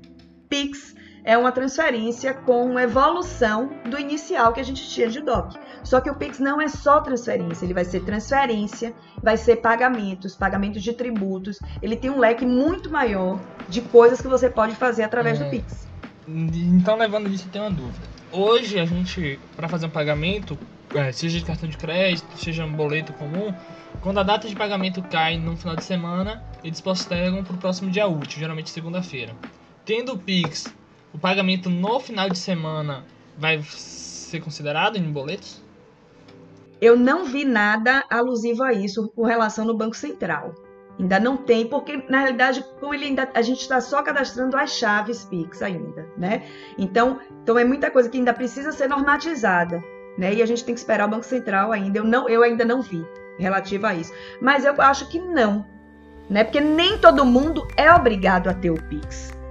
Pix 0.48 0.94
é 1.24 1.38
uma 1.38 1.52
transferência 1.52 2.34
com 2.34 2.78
evolução 2.78 3.70
do 3.88 3.98
inicial 3.98 4.52
que 4.52 4.60
a 4.60 4.64
gente 4.64 4.88
tinha 4.88 5.08
de 5.08 5.20
DOC. 5.20 5.56
Só 5.84 6.00
que 6.00 6.10
o 6.10 6.14
Pix 6.14 6.38
não 6.38 6.60
é 6.60 6.68
só 6.68 7.00
transferência, 7.00 7.64
ele 7.64 7.74
vai 7.74 7.84
ser 7.84 8.00
transferência, 8.00 8.94
vai 9.22 9.36
ser 9.36 9.56
pagamentos, 9.56 10.34
pagamentos 10.34 10.82
de 10.82 10.92
tributos. 10.92 11.58
Ele 11.80 11.96
tem 11.96 12.10
um 12.10 12.18
leque 12.18 12.44
muito 12.44 12.90
maior 12.90 13.40
de 13.68 13.80
coisas 13.80 14.20
que 14.20 14.28
você 14.28 14.48
pode 14.48 14.74
fazer 14.74 15.02
através 15.02 15.40
é. 15.40 15.44
do 15.44 15.50
Pix. 15.50 15.88
Então, 16.26 16.96
levando 16.96 17.28
disso, 17.28 17.48
tem 17.50 17.60
uma 17.60 17.70
dúvida. 17.70 17.98
hoje 18.30 18.78
a 18.78 18.84
gente, 18.84 19.38
para 19.56 19.68
fazer 19.68 19.86
um 19.86 19.90
pagamento, 19.90 20.56
é, 20.94 21.10
seja 21.10 21.38
de 21.38 21.44
cartão 21.44 21.68
de 21.68 21.76
crédito, 21.76 22.26
seja 22.36 22.64
um 22.64 22.72
boleto 22.72 23.12
comum, 23.12 23.52
quando 24.00 24.18
a 24.18 24.22
data 24.22 24.48
de 24.48 24.54
pagamento 24.54 25.02
cai 25.02 25.36
no 25.36 25.56
final 25.56 25.76
de 25.76 25.84
semana, 25.84 26.42
eles 26.62 26.80
postergam 26.80 27.42
para 27.42 27.54
o 27.54 27.58
próximo 27.58 27.90
dia 27.90 28.06
útil, 28.06 28.38
geralmente 28.38 28.70
segunda-feira. 28.70 29.34
Tendo 29.84 30.12
o 30.12 30.18
Pix, 30.18 30.72
o 31.12 31.18
pagamento 31.18 31.68
no 31.68 32.00
final 32.00 32.28
de 32.28 32.38
semana 32.38 33.04
vai 33.36 33.62
ser 33.62 34.40
considerado 34.40 34.96
em 34.96 35.12
boletos? 35.12 35.62
Eu 36.80 36.96
não 36.96 37.24
vi 37.24 37.44
nada 37.44 38.04
alusivo 38.10 38.62
a 38.62 38.72
isso 38.72 39.08
com 39.14 39.24
relação 39.24 39.64
no 39.64 39.76
Banco 39.76 39.96
Central. 39.96 40.54
Ainda 40.98 41.18
não 41.20 41.36
tem, 41.36 41.66
porque 41.66 42.04
na 42.08 42.20
realidade, 42.20 42.64
como 42.80 42.92
ele 42.92 43.06
ainda, 43.06 43.30
a 43.34 43.42
gente 43.42 43.60
está 43.60 43.80
só 43.80 44.02
cadastrando 44.02 44.56
as 44.56 44.72
chaves 44.72 45.24
Pix 45.24 45.62
ainda, 45.62 46.06
né? 46.18 46.42
Então, 46.76 47.20
então 47.42 47.58
é 47.58 47.64
muita 47.64 47.90
coisa 47.90 48.08
que 48.08 48.18
ainda 48.18 48.34
precisa 48.34 48.72
ser 48.72 48.88
normatizada, 48.88 49.82
né? 50.18 50.34
E 50.34 50.42
a 50.42 50.46
gente 50.46 50.64
tem 50.64 50.74
que 50.74 50.80
esperar 50.80 51.06
o 51.06 51.10
Banco 51.10 51.24
Central 51.24 51.72
ainda. 51.72 51.98
Eu 51.98 52.04
não, 52.04 52.28
eu 52.28 52.42
ainda 52.42 52.64
não 52.64 52.82
vi 52.82 53.06
relativo 53.38 53.86
a 53.86 53.94
isso. 53.94 54.12
Mas 54.40 54.64
eu 54.64 54.74
acho 54.80 55.08
que 55.08 55.18
não, 55.18 55.64
né? 56.28 56.44
Porque 56.44 56.60
nem 56.60 56.98
todo 56.98 57.24
mundo 57.24 57.66
é 57.76 57.92
obrigado 57.92 58.48
a 58.48 58.54
ter 58.54 58.70
o 58.70 58.82
Pix. 58.88 59.41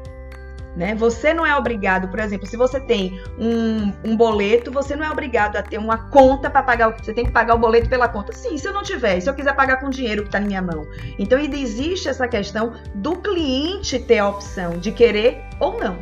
Né? 0.76 0.96
Você 0.96 1.34
não 1.34 1.46
é 1.46 1.56
obrigado, 1.56 2.08
por 2.08 2.20
exemplo, 2.20 2.48
se 2.48 2.56
você 2.56 2.80
tem 2.80 3.20
um, 3.38 3.92
um 4.06 4.16
boleto, 4.16 4.72
você 4.72 4.96
não 4.96 5.06
é 5.06 5.12
obrigado 5.12 5.58
a 5.58 5.62
ter 5.62 5.78
uma 5.78 6.10
conta 6.10 6.50
para 6.50 6.64
pagar 6.64 6.90
o 6.90 6.92
você 7.02 7.14
tem 7.14 7.26
que 7.26 7.32
pagar 7.32 7.56
o 7.56 7.58
boleto 7.58 7.90
pela 7.90 8.08
conta. 8.08 8.32
Sim, 8.32 8.58
se 8.58 8.68
eu 8.68 8.74
não 8.74 8.84
tiver, 8.84 9.20
se 9.20 9.30
eu 9.30 9.34
quiser 9.34 9.56
pagar 9.56 9.78
com 9.78 9.90
dinheiro 9.90 10.22
que 10.22 10.30
está 10.30 10.40
na 10.40 10.48
minha 10.48 10.62
mão. 10.62 10.86
Então 11.20 11.38
existe 11.38 12.08
essa 12.08 12.28
questão 12.28 12.74
do 12.96 13.18
cliente 13.18 14.00
ter 14.00 14.20
a 14.20 14.30
opção 14.30 14.78
de 14.78 14.92
querer 14.92 15.44
ou 15.60 15.78
não. 15.78 15.98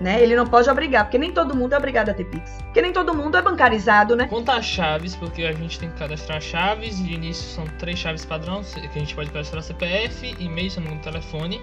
Né? 0.00 0.20
Ele 0.20 0.34
não 0.34 0.46
pode 0.46 0.68
obrigar, 0.68 1.04
porque 1.04 1.18
nem 1.18 1.30
todo 1.30 1.54
mundo 1.54 1.74
é 1.74 1.78
obrigado 1.78 2.08
a 2.08 2.14
ter 2.14 2.24
Pix. 2.24 2.50
Porque 2.64 2.82
nem 2.82 2.92
todo 2.92 3.14
mundo 3.14 3.36
é 3.36 3.42
bancarizado, 3.42 4.16
né? 4.16 4.26
Conta 4.26 4.54
as 4.54 4.64
chaves, 4.64 5.14
porque 5.14 5.44
a 5.44 5.52
gente 5.52 5.78
tem 5.78 5.90
que 5.90 5.98
cadastrar 5.98 6.40
chaves. 6.40 6.96
De 6.96 7.12
início 7.12 7.44
são 7.50 7.64
três 7.78 7.98
chaves 7.98 8.24
padrão, 8.24 8.62
que 8.64 8.80
a 8.80 8.98
gente 8.98 9.14
pode 9.14 9.30
cadastrar 9.30 9.62
CPF, 9.62 10.34
e-mail, 10.40 10.72
me 10.78 10.86
engano, 10.86 11.00
telefone 11.02 11.62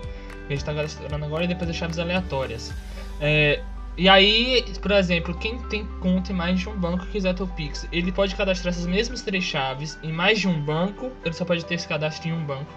que 0.49 0.53
a 0.53 0.55
gente 0.55 0.67
está 0.67 0.73
cadastrando 0.73 1.23
agora, 1.23 1.43
e 1.43 1.47
depois 1.47 1.69
as 1.69 1.75
chaves 1.75 1.99
aleatórias. 1.99 2.73
É, 3.21 3.61
e 3.95 4.09
aí, 4.09 4.63
por 4.81 4.91
exemplo, 4.91 5.37
quem 5.37 5.57
tem 5.63 5.85
conta 5.99 6.31
em 6.31 6.35
mais 6.35 6.59
de 6.59 6.67
um 6.67 6.75
banco 6.75 7.05
e 7.05 7.07
quiser 7.07 7.35
ter 7.35 7.43
o 7.43 7.47
Pix, 7.47 7.87
ele 7.91 8.11
pode 8.11 8.35
cadastrar 8.35 8.73
essas 8.73 8.87
mesmas 8.87 9.21
três 9.21 9.43
chaves 9.43 9.99
em 10.01 10.11
mais 10.11 10.39
de 10.39 10.47
um 10.47 10.59
banco, 10.59 11.11
ele 11.23 11.33
só 11.33 11.45
pode 11.45 11.65
ter 11.65 11.75
esse 11.75 11.87
cadastro 11.87 12.29
em 12.29 12.33
um 12.33 12.43
banco. 12.43 12.71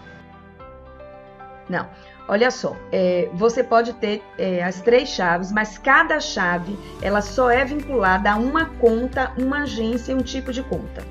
Não. 1.69 1.88
Olha 2.29 2.50
só, 2.50 2.76
é, 2.93 3.29
você 3.33 3.64
pode 3.64 3.95
ter 3.95 4.23
é, 4.38 4.62
as 4.62 4.81
três 4.81 5.09
chaves, 5.09 5.50
mas 5.50 5.76
cada 5.76 6.21
chave 6.21 6.79
ela 7.00 7.21
só 7.21 7.50
é 7.50 7.64
vinculada 7.64 8.31
a 8.31 8.37
uma 8.37 8.67
conta, 8.67 9.33
uma 9.37 9.62
agência 9.62 10.14
um 10.14 10.23
tipo 10.23 10.52
de 10.52 10.62
conta, 10.62 11.05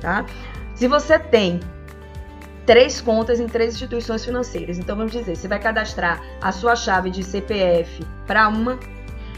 tá? 0.00 0.24
Se 0.74 0.86
você 0.86 1.18
tem 1.18 1.60
três 2.66 3.00
contas 3.00 3.40
em 3.40 3.46
três 3.46 3.74
instituições 3.74 4.24
financeiras. 4.24 4.78
Então 4.78 4.96
vamos 4.96 5.12
dizer, 5.12 5.36
você 5.36 5.48
vai 5.48 5.58
cadastrar 5.58 6.20
a 6.40 6.52
sua 6.52 6.76
chave 6.76 7.10
de 7.10 7.22
CPF 7.22 8.04
para 8.26 8.48
uma, 8.48 8.78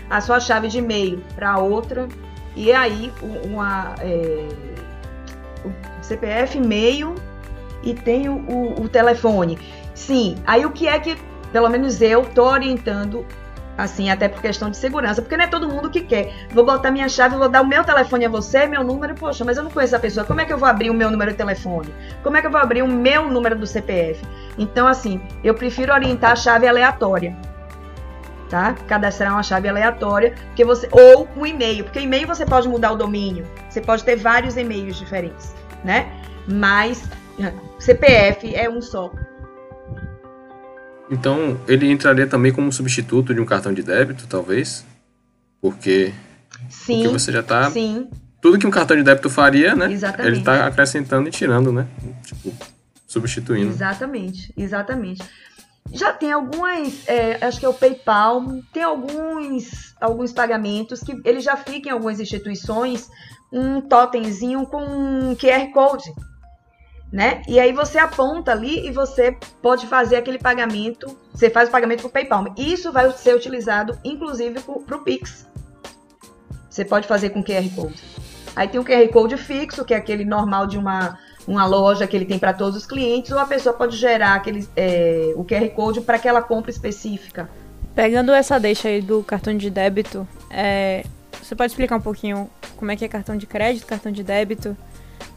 a 0.09 0.21
sua 0.21 0.41
chave 0.41 0.69
de 0.69 0.79
e-mail 0.79 1.23
para 1.35 1.59
outra, 1.59 2.09
e 2.55 2.73
aí 2.73 3.13
uma 3.45 3.95
é, 4.01 4.49
o 5.65 5.73
CPF, 6.03 6.59
e-mail 6.59 7.15
e 7.83 7.95
tem 7.95 8.29
o, 8.29 8.37
o, 8.37 8.83
o 8.83 8.89
telefone. 8.89 9.59
Sim, 9.95 10.37
aí 10.47 10.65
o 10.65 10.71
que 10.71 10.87
é 10.87 10.99
que, 10.99 11.17
pelo 11.53 11.69
menos 11.69 12.01
eu, 12.01 12.25
tô 12.25 12.45
orientando 12.49 13.27
Assim, 13.77 14.09
até 14.11 14.27
por 14.27 14.41
questão 14.41 14.71
de 14.71 14.77
segurança, 14.77 15.21
porque 15.21 15.37
não 15.37 15.45
é 15.45 15.47
todo 15.47 15.69
mundo 15.69 15.91
que 15.91 16.01
quer. 16.01 16.33
Vou 16.51 16.65
botar 16.65 16.91
minha 16.91 17.09
chave, 17.09 17.37
vou 17.37 17.49
dar 17.49 17.61
o 17.61 17.67
meu 17.67 17.85
telefone 17.85 18.25
a 18.25 18.29
você, 18.29 18.67
meu 18.67 18.83
número, 18.83 19.15
poxa, 19.15 19.45
mas 19.45 19.59
eu 19.59 19.65
não 19.65 19.71
conheço 19.71 19.95
a 19.95 19.99
pessoa. 19.99 20.25
Como 20.25 20.41
é 20.41 20.47
que 20.47 20.53
eu 20.53 20.57
vou 20.57 20.69
abrir 20.69 20.89
o 20.89 20.95
meu 20.95 21.11
número 21.11 21.33
de 21.33 21.37
telefone? 21.37 21.93
Como 22.23 22.37
é 22.37 22.41
que 22.41 22.47
eu 22.47 22.51
vou 22.51 22.61
abrir 22.61 22.83
o 22.83 22.89
meu 22.89 23.29
número 23.29 23.55
do 23.55 23.67
CPF? 23.67 24.25
Então, 24.57 24.87
assim, 24.87 25.21
eu 25.45 25.55
prefiro 25.55 25.93
orientar 25.93 26.33
a 26.33 26.37
chave 26.37 26.67
aleatória. 26.67 27.37
Tá? 28.49 28.75
Cadastrar 28.87 29.33
uma 29.33 29.43
chave 29.43 29.69
aleatória, 29.69 30.35
porque 30.47 30.65
você 30.65 30.89
ou 30.93 31.29
um 31.37 31.45
e-mail, 31.45 31.85
porque 31.85 31.99
e-mail 31.99 32.29
você 32.29 32.47
pode 32.47 32.69
mudar 32.69 32.93
o 32.93 32.97
domínio, 32.97 33.45
você 33.69 33.81
pode 33.81 34.05
ter 34.05 34.15
vários 34.15 34.57
e-mails 34.57 34.97
diferentes, 34.97 35.53
né? 35.83 36.13
Mas 36.47 37.03
CPF 37.79 38.55
é 38.55 38.71
um 38.71 38.81
só. 38.81 39.11
Então, 41.11 41.61
ele 41.69 41.91
entraria 41.91 42.27
também 42.27 42.53
como 42.53 42.73
substituto 42.73 43.35
de 43.35 43.41
um 43.41 43.45
cartão 43.45 43.73
de 43.73 43.83
débito, 43.83 44.27
talvez? 44.27 44.85
Porque, 45.61 46.13
sim, 46.69 47.03
porque 47.03 47.19
você 47.19 47.33
já 47.33 47.41
está... 47.41 47.71
Sim. 47.71 48.09
Tudo 48.41 48.59
que 48.59 48.67
um 48.67 48.71
cartão 48.71 48.97
de 48.97 49.03
débito 49.03 49.31
faria, 49.31 49.75
né? 49.75 49.91
Exatamente. 49.91 50.29
Ele 50.29 50.39
está 50.39 50.67
acrescentando 50.67 51.29
e 51.29 51.33
tirando, 51.33 51.73
né? 51.73 51.87
Tipo, 52.25 52.53
substituindo. 53.07 53.71
Exatamente, 53.71 54.53
exatamente. 54.57 55.23
Já 55.93 56.13
tem 56.13 56.33
algumas, 56.33 57.09
é, 57.09 57.45
acho 57.45 57.61
que 57.61 57.67
é 57.67 57.69
o 57.69 57.75
PayPal, 57.75 58.45
tem 58.73 58.83
alguns, 58.83 59.95
alguns 60.01 60.33
pagamentos 60.33 61.01
que 61.01 61.21
ele 61.25 61.41
já 61.41 61.57
fica 61.57 61.89
em 61.89 61.93
algumas 61.93 62.21
instituições 62.21 63.09
um 63.53 63.81
totemzinho 63.81 64.67
com 64.67 64.83
um 64.83 65.37
QR 65.37 65.71
Code 65.73 66.13
né? 67.13 67.43
E 67.47 67.61
aí 67.61 67.73
você 67.73 67.99
aponta 67.99 68.53
ali 68.53 68.87
e 68.87 68.91
você 68.91 69.37
pode 69.63 69.87
fazer 69.87 70.17
aquele 70.17 70.39
pagamento, 70.39 71.17
você 71.33 71.49
faz 71.49 71.69
o 71.69 71.73
pagamento 71.73 72.03
por 72.03 72.11
PayPal. 72.11 72.47
Isso 72.57 72.93
vai 72.93 73.11
ser 73.13 73.35
utilizado 73.35 73.99
inclusive 74.05 74.61
para 74.61 74.97
o 74.97 75.05
Pix. 75.05 75.47
Você 76.69 76.85
pode 76.85 77.07
fazer 77.07 77.31
com 77.31 77.43
QR 77.43 77.69
Code. 77.75 78.03
Aí 78.55 78.69
tem 78.69 78.81
o 78.81 78.85
QR 78.85 79.09
Code 79.09 79.37
fixo, 79.37 79.85
que 79.85 79.95
é 79.95 79.97
aquele 79.97 80.25
normal 80.25 80.67
de 80.67 80.79
uma, 80.79 81.19
uma 81.47 81.67
loja 81.67 82.07
que 82.07 82.17
ele 82.17 82.25
tem 82.25 82.39
para 82.39 82.53
todos 82.53 82.77
os 82.77 82.87
clientes, 82.87 83.31
ou 83.31 83.39
a 83.39 83.47
pessoa 83.47 83.75
pode 83.75 83.97
gerar 83.97 84.35
aquele, 84.35 84.67
é, 84.75 85.33
o 85.37 85.45
QR 85.45 85.69
Code 85.71 86.01
para 86.01 86.17
aquela 86.17 86.43
compra 86.43 86.71
específica. 86.71 87.49
Pegando 87.95 88.33
essa 88.33 88.59
deixa 88.59 88.89
aí 88.89 89.01
do 89.01 89.23
cartão 89.23 89.57
de 89.57 89.71
débito, 89.71 90.27
é, 90.51 91.05
você 91.43 91.55
pode 91.55 91.73
explicar 91.73 91.97
um 91.97 92.01
pouquinho 92.01 92.51
como 92.77 92.91
é 92.91 92.97
que 92.97 93.05
é 93.05 93.09
cartão 93.09 93.37
de 93.37 93.47
crédito, 93.47 93.87
cartão 93.87 94.13
de 94.13 94.23
débito, 94.23 94.77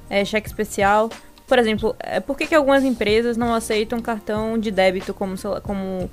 é, 0.10 0.26
cheque 0.26 0.48
especial? 0.48 1.10
Por 1.50 1.58
exemplo, 1.58 1.96
é, 2.00 2.20
por 2.20 2.38
que, 2.38 2.46
que 2.46 2.54
algumas 2.54 2.84
empresas 2.84 3.36
não 3.36 3.56
aceitam 3.56 4.00
cartão 4.00 4.56
de 4.56 4.70
débito, 4.70 5.16
como, 5.16 5.34
como 5.64 6.08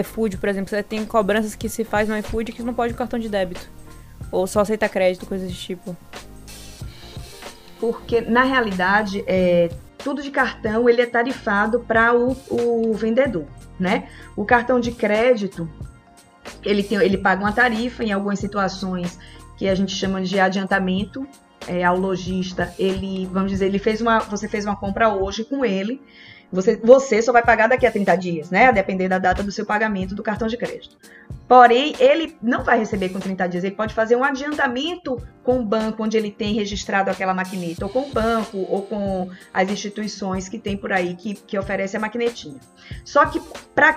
iFood, 0.00 0.38
por 0.38 0.48
exemplo? 0.48 0.70
Você 0.70 0.82
tem 0.82 1.04
cobranças 1.04 1.54
que 1.54 1.68
se 1.68 1.84
faz 1.84 2.08
no 2.08 2.16
iFood 2.16 2.52
que 2.52 2.62
não 2.62 2.72
pode 2.72 2.94
cartão 2.94 3.18
de 3.18 3.28
débito. 3.28 3.68
Ou 4.32 4.46
só 4.46 4.60
aceita 4.60 4.88
crédito, 4.88 5.26
coisas 5.26 5.46
desse 5.46 5.60
tipo. 5.60 5.94
Porque, 7.78 8.22
na 8.22 8.44
realidade, 8.44 9.22
é, 9.26 9.68
tudo 9.98 10.22
de 10.22 10.30
cartão 10.30 10.88
ele 10.88 11.02
é 11.02 11.06
tarifado 11.06 11.80
para 11.80 12.14
o, 12.14 12.34
o 12.48 12.94
vendedor, 12.94 13.44
né? 13.78 14.08
O 14.34 14.46
cartão 14.46 14.80
de 14.80 14.92
crédito, 14.92 15.68
ele, 16.64 16.82
tem, 16.82 16.96
ele 16.96 17.18
paga 17.18 17.44
uma 17.44 17.52
tarifa 17.52 18.02
em 18.02 18.10
algumas 18.10 18.38
situações 18.38 19.18
que 19.58 19.68
a 19.68 19.74
gente 19.74 19.94
chama 19.94 20.22
de 20.22 20.40
adiantamento, 20.40 21.28
é, 21.68 21.84
ao 21.84 21.98
lojista, 21.98 22.74
ele, 22.78 23.26
vamos 23.26 23.50
dizer, 23.52 23.66
ele 23.66 23.78
fez 23.78 24.00
uma, 24.00 24.20
você 24.20 24.48
fez 24.48 24.64
uma 24.64 24.76
compra 24.76 25.08
hoje 25.08 25.44
com 25.44 25.64
ele, 25.64 26.00
você, 26.50 26.76
você 26.76 27.20
só 27.20 27.30
vai 27.30 27.42
pagar 27.42 27.68
daqui 27.68 27.86
a 27.86 27.92
30 27.92 28.16
dias, 28.16 28.50
né? 28.50 28.66
A 28.66 28.72
depender 28.72 29.06
da 29.06 29.18
data 29.18 29.42
do 29.42 29.52
seu 29.52 29.66
pagamento 29.66 30.14
do 30.14 30.22
cartão 30.22 30.48
de 30.48 30.56
crédito. 30.56 30.96
Porém, 31.46 31.94
ele 31.98 32.36
não 32.42 32.62
vai 32.62 32.78
receber 32.78 33.10
com 33.10 33.18
30 33.18 33.46
dias, 33.48 33.64
ele 33.64 33.74
pode 33.74 33.94
fazer 33.94 34.16
um 34.16 34.24
adiantamento 34.24 35.22
com 35.42 35.60
o 35.60 35.64
banco 35.64 36.02
onde 36.02 36.16
ele 36.16 36.30
tem 36.30 36.54
registrado 36.54 37.10
aquela 37.10 37.34
maquineta, 37.34 37.84
ou 37.84 37.90
com 37.90 38.00
o 38.00 38.10
banco, 38.10 38.58
ou 38.68 38.82
com 38.82 39.30
as 39.52 39.70
instituições 39.70 40.48
que 40.48 40.58
tem 40.58 40.76
por 40.76 40.92
aí 40.92 41.14
que, 41.14 41.34
que 41.34 41.58
oferece 41.58 41.96
a 41.96 42.00
maquinetinha. 42.00 42.60
Só 43.04 43.26
que 43.26 43.40
para 43.74 43.88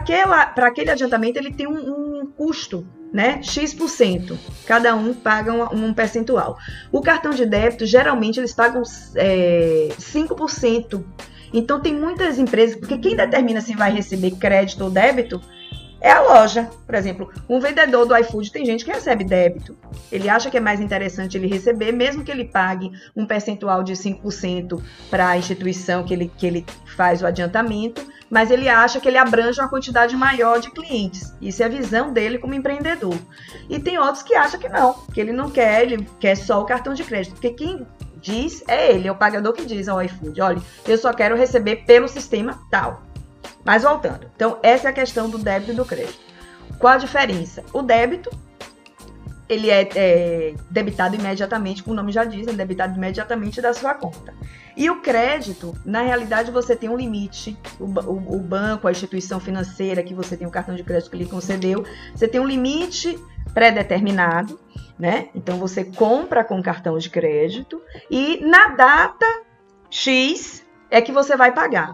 aquele 0.68 0.92
adiantamento 0.92 1.40
ele 1.40 1.54
tem 1.54 1.68
um, 1.68 1.74
um 1.74 2.11
custo 2.32 2.86
né? 3.12 3.42
X%. 3.44 4.38
Cada 4.66 4.96
um 4.96 5.14
paga 5.14 5.52
um, 5.52 5.88
um, 5.88 5.94
percentual. 5.94 6.58
O 6.92 7.02
cartão 7.02 7.32
de 7.32 7.46
débito, 7.46 7.86
geralmente, 7.86 8.40
eles 8.40 8.54
pagam 8.54 8.82
é, 9.16 9.90
5%. 10.00 11.04
Então, 11.54 11.82
tem 11.82 11.94
muitas 11.94 12.40
empresas, 12.40 12.78
porque 12.78 12.98
quem 12.98 13.16
determina 13.16 13.60
se 13.60 13.76
vai 13.76 13.92
receber 13.92 14.32
crédito 14.32 14.86
ou 14.86 14.90
débito 14.90 15.42
é 16.00 16.10
a 16.10 16.22
loja. 16.22 16.70
Por 16.86 16.96
exemplo, 16.96 17.30
um 17.50 17.60
vendedor 17.60 18.06
do 18.06 18.16
iFood 18.18 18.52
tem 18.52 18.66
gente 18.66 18.86
que 18.86 18.92
recebe 18.92 19.24
débito. 19.24 19.78
Ele 20.12 20.30
acha 20.30 20.50
que 20.50 20.58
é 20.58 20.60
mais 20.62 20.80
interessante 20.80 21.38
ele 21.38 21.48
receber, 21.48 21.92
mesmo 21.92 22.24
que 22.24 22.32
ele 22.32 22.46
pague 22.46 22.92
um 23.16 23.26
percentual 23.26 23.84
de 23.84 23.94
5% 23.94 24.82
para 25.10 25.30
a 25.30 25.38
instituição 25.38 26.04
que 26.04 26.14
ele, 26.14 26.32
que 26.36 26.48
ele 26.48 26.66
faz 26.86 27.22
o 27.22 27.28
adiantamento, 27.28 28.02
mas 28.32 28.50
ele 28.50 28.70
acha 28.70 29.02
que 29.02 29.10
ele 29.10 29.18
abrange 29.18 29.60
uma 29.60 29.68
quantidade 29.68 30.16
maior 30.16 30.62
de 30.62 30.72
clientes. 30.72 31.36
Isso 31.42 31.62
é 31.62 31.66
a 31.66 31.70
visão 31.70 32.14
dele 32.14 32.38
como 32.38 32.54
empreendedor. 32.54 33.14
E 33.70 33.78
tem 33.78 34.00
outros 34.00 34.24
que 34.24 34.34
acham 34.34 34.58
que 34.58 34.70
não, 34.70 34.94
que 35.14 35.20
ele 35.20 35.34
não 35.34 35.52
quer, 35.52 35.84
ele 35.84 36.08
quer 36.18 36.36
só 36.36 36.62
o 36.62 36.66
cartão 36.66 36.94
de 36.94 37.04
crédito. 37.04 37.34
Porque 37.34 37.50
quem 37.50 37.86
diz 38.22 38.64
é 38.70 38.94
ele, 38.94 39.10
é 39.10 39.12
o 39.12 39.16
pagador 39.16 39.52
que 39.52 39.66
diz 39.66 39.90
ao 39.90 40.02
iFood: 40.02 40.40
olha, 40.40 40.62
eu 40.88 40.98
só 40.98 41.12
quero 41.12 41.36
receber 41.36 41.84
pelo 41.86 42.08
sistema 42.08 42.58
tal. 42.72 43.04
Mas 43.66 43.84
voltando, 43.84 44.26
então 44.34 44.58
essa 44.64 44.88
é 44.88 44.92
a 44.92 44.94
questão 44.94 45.30
do 45.30 45.38
débito 45.38 45.74
e 45.74 45.76
do 45.76 45.84
crédito. 45.84 46.20
Qual 46.80 46.94
a 46.94 46.98
diferença? 46.98 47.62
O 47.74 47.82
débito, 47.82 48.32
ele 49.50 49.70
é, 49.70 49.90
é 49.94 50.54
debitado 50.70 51.16
imediatamente, 51.16 51.84
como 51.84 51.94
o 51.94 51.98
nome 51.98 52.14
já 52.14 52.24
diz, 52.24 52.48
é 52.48 52.54
debitado 52.54 52.96
imediatamente 52.96 53.62
da 53.62 53.74
sua 53.74 53.94
conta. 53.94 54.34
E 54.75 54.90
o 54.90 55.01
crédito, 55.01 55.75
na 55.86 56.01
realidade, 56.01 56.51
você 56.51 56.75
tem 56.75 56.90
um 56.90 56.96
limite. 56.96 57.58
O, 57.80 57.86
o, 57.86 58.36
o, 58.36 58.40
banco, 58.40 58.88
a 58.88 58.92
instituição 58.92 59.40
financeira 59.40 60.04
que 60.04 60.13
você 60.13 60.38
tem 60.38 60.48
o 60.48 60.51
cartão 60.51 60.75
de 60.75 60.84
crédito 60.84 61.12
que 61.12 61.18
lhe 61.18 61.25
concedeu, 61.25 61.84
você 62.16 62.28
tem 62.28 62.40
um 62.40 62.48
limite 62.48 63.20
pré-determinado, 63.54 64.60
né? 64.98 65.30
Então 65.36 65.58
você 65.58 65.84
compra 65.84 66.44
com 66.44 66.62
cartão 66.62 66.98
de 66.98 67.10
crédito 67.10 67.82
e 68.10 68.40
na 68.46 68.70
data 68.70 69.25
X 69.90 70.66
é 70.90 71.01
que 71.01 71.12
você 71.12 71.36
vai 71.36 71.51
pagar. 71.51 71.94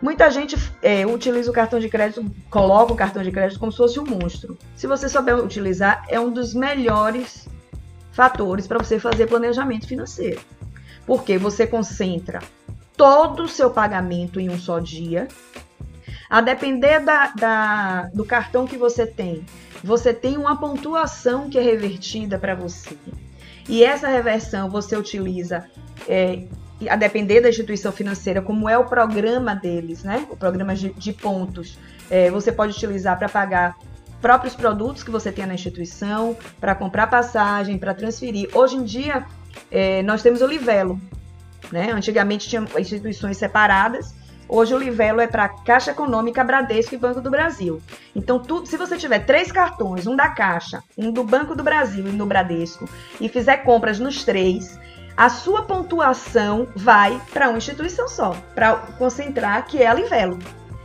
Muita 0.00 0.30
gente 0.30 0.56
é, 0.82 1.06
utiliza 1.06 1.50
o 1.50 1.54
cartão 1.54 1.80
de 1.80 1.88
crédito, 1.88 2.24
coloca 2.50 2.92
o 2.92 2.96
cartão 2.96 3.22
de 3.22 3.32
crédito 3.32 3.58
como 3.58 3.72
se 3.72 3.78
fosse 3.78 3.98
um 3.98 4.04
monstro. 4.04 4.58
Se 4.76 4.86
você 4.86 5.08
souber 5.08 5.36
utilizar, 5.36 6.04
é 6.08 6.20
um 6.20 6.30
dos 6.30 6.54
melhores 6.54 7.48
fatores 8.12 8.66
para 8.66 8.78
você 8.78 8.98
fazer 8.98 9.26
planejamento 9.26 9.88
financeiro. 9.88 10.40
Porque 11.06 11.38
você 11.38 11.66
concentra 11.66 12.40
todo 12.96 13.44
o 13.44 13.48
seu 13.48 13.70
pagamento 13.70 14.40
em 14.40 14.48
um 14.48 14.58
só 14.58 14.78
dia. 14.78 15.28
A 16.28 16.40
depender 16.40 17.00
da, 17.00 17.28
da, 17.28 18.02
do 18.14 18.24
cartão 18.24 18.66
que 18.66 18.76
você 18.76 19.06
tem, 19.06 19.44
você 19.82 20.12
tem 20.14 20.36
uma 20.36 20.58
pontuação 20.58 21.48
que 21.48 21.58
é 21.58 21.62
revertida 21.62 22.38
para 22.38 22.54
você. 22.54 22.96
E 23.68 23.84
essa 23.84 24.08
reversão 24.08 24.68
você 24.70 24.96
utiliza 24.96 25.66
é, 26.08 26.44
a 26.88 26.96
depender 26.96 27.40
da 27.40 27.48
instituição 27.48 27.92
financeira, 27.92 28.42
como 28.42 28.68
é 28.68 28.76
o 28.76 28.84
programa 28.84 29.54
deles, 29.54 30.02
né? 30.02 30.26
O 30.30 30.36
programa 30.36 30.74
de, 30.74 30.92
de 30.92 31.12
pontos. 31.12 31.78
É, 32.10 32.30
você 32.30 32.52
pode 32.52 32.72
utilizar 32.72 33.18
para 33.18 33.28
pagar 33.28 33.76
próprios 34.20 34.54
produtos 34.54 35.02
que 35.02 35.10
você 35.10 35.30
tem 35.30 35.46
na 35.46 35.54
instituição, 35.54 36.36
para 36.60 36.74
comprar 36.74 37.06
passagem, 37.06 37.78
para 37.78 37.94
transferir. 37.94 38.48
Hoje 38.54 38.76
em 38.76 38.84
dia, 38.84 39.26
é, 39.70 40.02
nós 40.02 40.22
temos 40.22 40.40
o 40.40 40.46
Livelo. 40.46 41.00
Né? 41.72 41.90
Antigamente 41.92 42.48
tinha 42.48 42.66
instituições 42.78 43.36
separadas. 43.36 44.14
Hoje 44.48 44.74
o 44.74 44.78
Livelo 44.78 45.20
é 45.20 45.26
para 45.26 45.48
Caixa 45.48 45.92
Econômica, 45.92 46.44
Bradesco 46.44 46.94
e 46.94 46.98
Banco 46.98 47.20
do 47.20 47.30
Brasil. 47.30 47.80
Então, 48.14 48.38
tu, 48.38 48.66
se 48.66 48.76
você 48.76 48.96
tiver 48.96 49.20
três 49.20 49.50
cartões, 49.50 50.06
um 50.06 50.14
da 50.14 50.28
Caixa, 50.28 50.82
um 50.98 51.10
do 51.10 51.24
Banco 51.24 51.54
do 51.54 51.62
Brasil 51.62 52.06
e 52.06 52.10
um 52.10 52.16
do 52.16 52.26
Bradesco, 52.26 52.88
e 53.20 53.28
fizer 53.28 53.58
compras 53.58 53.98
nos 53.98 54.22
três, 54.22 54.78
a 55.16 55.28
sua 55.28 55.62
pontuação 55.62 56.68
vai 56.76 57.20
para 57.32 57.48
uma 57.48 57.58
instituição 57.58 58.06
só, 58.06 58.36
para 58.54 58.76
concentrar 58.98 59.64
que 59.66 59.82
é 59.82 59.86
a 59.86 59.94
Livelo. 59.94 60.38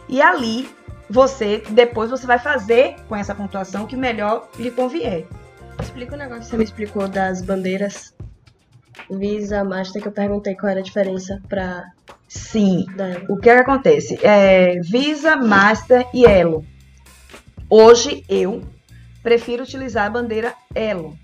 E 0.08 0.22
ali 0.22 0.70
você 1.10 1.64
depois 1.70 2.10
você 2.10 2.28
vai 2.28 2.40
fazer 2.40 2.96
com 3.08 3.16
essa 3.16 3.34
pontuação 3.34 3.86
que 3.86 3.98
melhor 3.98 4.48
lhe 4.58 4.72
convier. 4.72 5.28
Explica 5.82 6.16
o 6.16 6.18
negócio 6.18 6.44
que 6.44 6.50
você 6.50 6.58
me 6.58 6.64
explicou 6.64 7.08
das 7.08 7.42
bandeiras 7.42 8.14
Visa, 9.10 9.64
Master, 9.64 10.02
que 10.02 10.08
eu 10.08 10.12
perguntei 10.12 10.56
qual 10.56 10.72
era 10.72 10.80
a 10.80 10.84
diferença 10.84 11.42
para 11.48 11.92
Sim. 12.28 12.86
O 13.28 13.38
que, 13.38 13.50
é 13.50 13.56
que 13.56 13.62
acontece? 13.62 14.20
É, 14.22 14.80
Visa, 14.82 15.36
Master 15.36 16.08
e 16.14 16.26
Elo. 16.26 16.64
Hoje 17.68 18.24
eu 18.30 18.62
prefiro 19.24 19.64
utilizar 19.64 20.06
a 20.06 20.10
bandeira 20.10 20.54
Elo. 20.76 21.18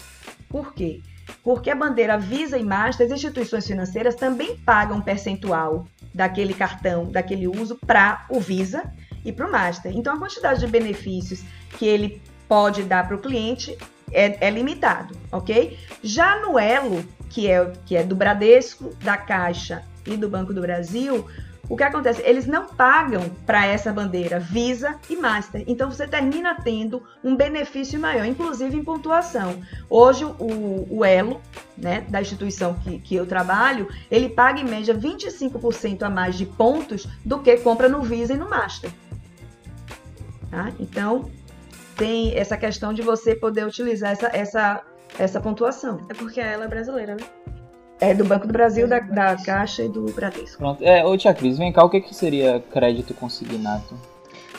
Por 0.49 0.73
quê? 0.73 1.01
Porque 1.43 1.69
a 1.69 1.75
bandeira 1.75 2.17
Visa 2.17 2.57
e 2.57 2.63
Master, 2.63 3.05
as 3.05 3.11
instituições 3.11 3.67
financeiras 3.67 4.15
também 4.15 4.57
pagam 4.57 4.97
um 4.97 5.01
percentual 5.01 5.87
daquele 6.13 6.55
cartão, 6.55 7.05
daquele 7.05 7.47
uso, 7.47 7.77
para 7.85 8.25
o 8.29 8.39
Visa 8.39 8.91
e 9.23 9.31
para 9.31 9.47
o 9.47 9.51
Master. 9.51 9.95
Então, 9.95 10.15
a 10.15 10.19
quantidade 10.19 10.59
de 10.59 10.67
benefícios 10.67 11.43
que 11.77 11.85
ele 11.85 12.21
pode 12.47 12.83
dar 12.83 13.07
para 13.07 13.15
o 13.15 13.21
cliente 13.21 13.77
é, 14.11 14.47
é, 14.47 14.49
limitado, 14.49 15.15
ok? 15.31 15.77
Já 16.03 16.39
no 16.41 16.57
Elo, 16.57 17.03
que 17.29 17.49
é, 17.49 17.71
que 17.85 17.95
é 17.95 18.03
do 18.03 18.15
Bradesco, 18.15 18.95
da 19.03 19.17
Caixa 19.17 19.83
e 20.05 20.15
do 20.15 20.29
Banco 20.29 20.53
do 20.53 20.61
Brasil, 20.61 21.25
o 21.67 21.75
que 21.75 21.83
acontece? 21.83 22.21
Eles 22.23 22.45
não 22.45 22.67
pagam 22.67 23.27
para 23.45 23.65
essa 23.65 23.91
bandeira 23.91 24.39
Visa 24.39 24.95
e 25.09 25.15
Master. 25.15 25.63
Então 25.65 25.91
você 25.91 26.07
termina 26.07 26.55
tendo 26.55 27.01
um 27.23 27.35
benefício 27.35 27.99
maior, 27.99 28.25
inclusive 28.25 28.77
em 28.77 28.83
pontuação. 28.83 29.59
Hoje 29.89 30.25
o, 30.25 30.87
o 30.89 31.03
Elo, 31.03 31.41
né, 31.75 32.05
da 32.07 32.21
instituição 32.21 32.75
que, 32.75 32.99
que 32.99 33.15
eu 33.15 33.25
trabalho, 33.25 33.89
ele 34.11 34.29
paga 34.29 34.59
em 34.59 34.65
média 34.65 34.93
25% 34.93 36.03
a 36.03 36.09
mais 36.09 36.35
de 36.35 36.45
pontos 36.45 37.07
do 37.23 37.39
que 37.39 37.57
compra 37.57 37.89
no 37.89 38.01
Visa 38.01 38.33
e 38.33 38.37
no 38.37 38.47
Master. 38.47 38.91
Tá? 40.51 40.71
Então 40.79 41.31
tem 41.97 42.37
essa 42.37 42.57
questão 42.57 42.93
de 42.93 43.01
você 43.01 43.35
poder 43.35 43.65
utilizar 43.65 44.11
essa, 44.11 44.27
essa, 44.27 44.83
essa 45.17 45.39
pontuação. 45.39 45.99
É 46.09 46.13
porque 46.13 46.39
ela 46.39 46.65
é 46.65 46.67
brasileira, 46.67 47.15
né? 47.15 47.23
É 47.99 48.13
do 48.13 48.25
Banco 48.25 48.45
do 48.45 48.51
Brasil, 48.51 48.87
da, 48.87 48.99
da 48.99 49.35
Caixa 49.37 49.83
e 49.83 49.89
do 49.89 50.05
Bradesco. 50.11 50.57
Pronto. 50.57 50.83
É, 50.83 51.05
ô 51.05 51.17
Tia 51.17 51.33
Cris, 51.33 51.57
vem 51.57 51.71
cá, 51.71 51.83
o 51.83 51.89
que, 51.89 52.01
que 52.01 52.13
seria 52.13 52.59
crédito 52.71 53.13
consignado? 53.13 53.97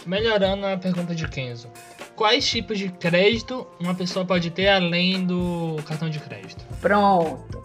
Melhorando 0.07 0.67
a 0.67 0.77
pergunta 0.79 1.15
de 1.15 1.29
Kenzo. 1.29 1.69
Quais 2.15 2.49
tipos 2.49 2.79
de 2.79 2.89
crédito 2.89 3.67
uma 3.79 3.95
pessoa 3.95 4.25
pode 4.25 4.51
ter 4.51 4.69
além 4.69 5.27
do 5.27 5.77
cartão 5.87 6.09
de 6.09 6.19
crédito? 6.19 6.65
Pronto. 6.81 7.63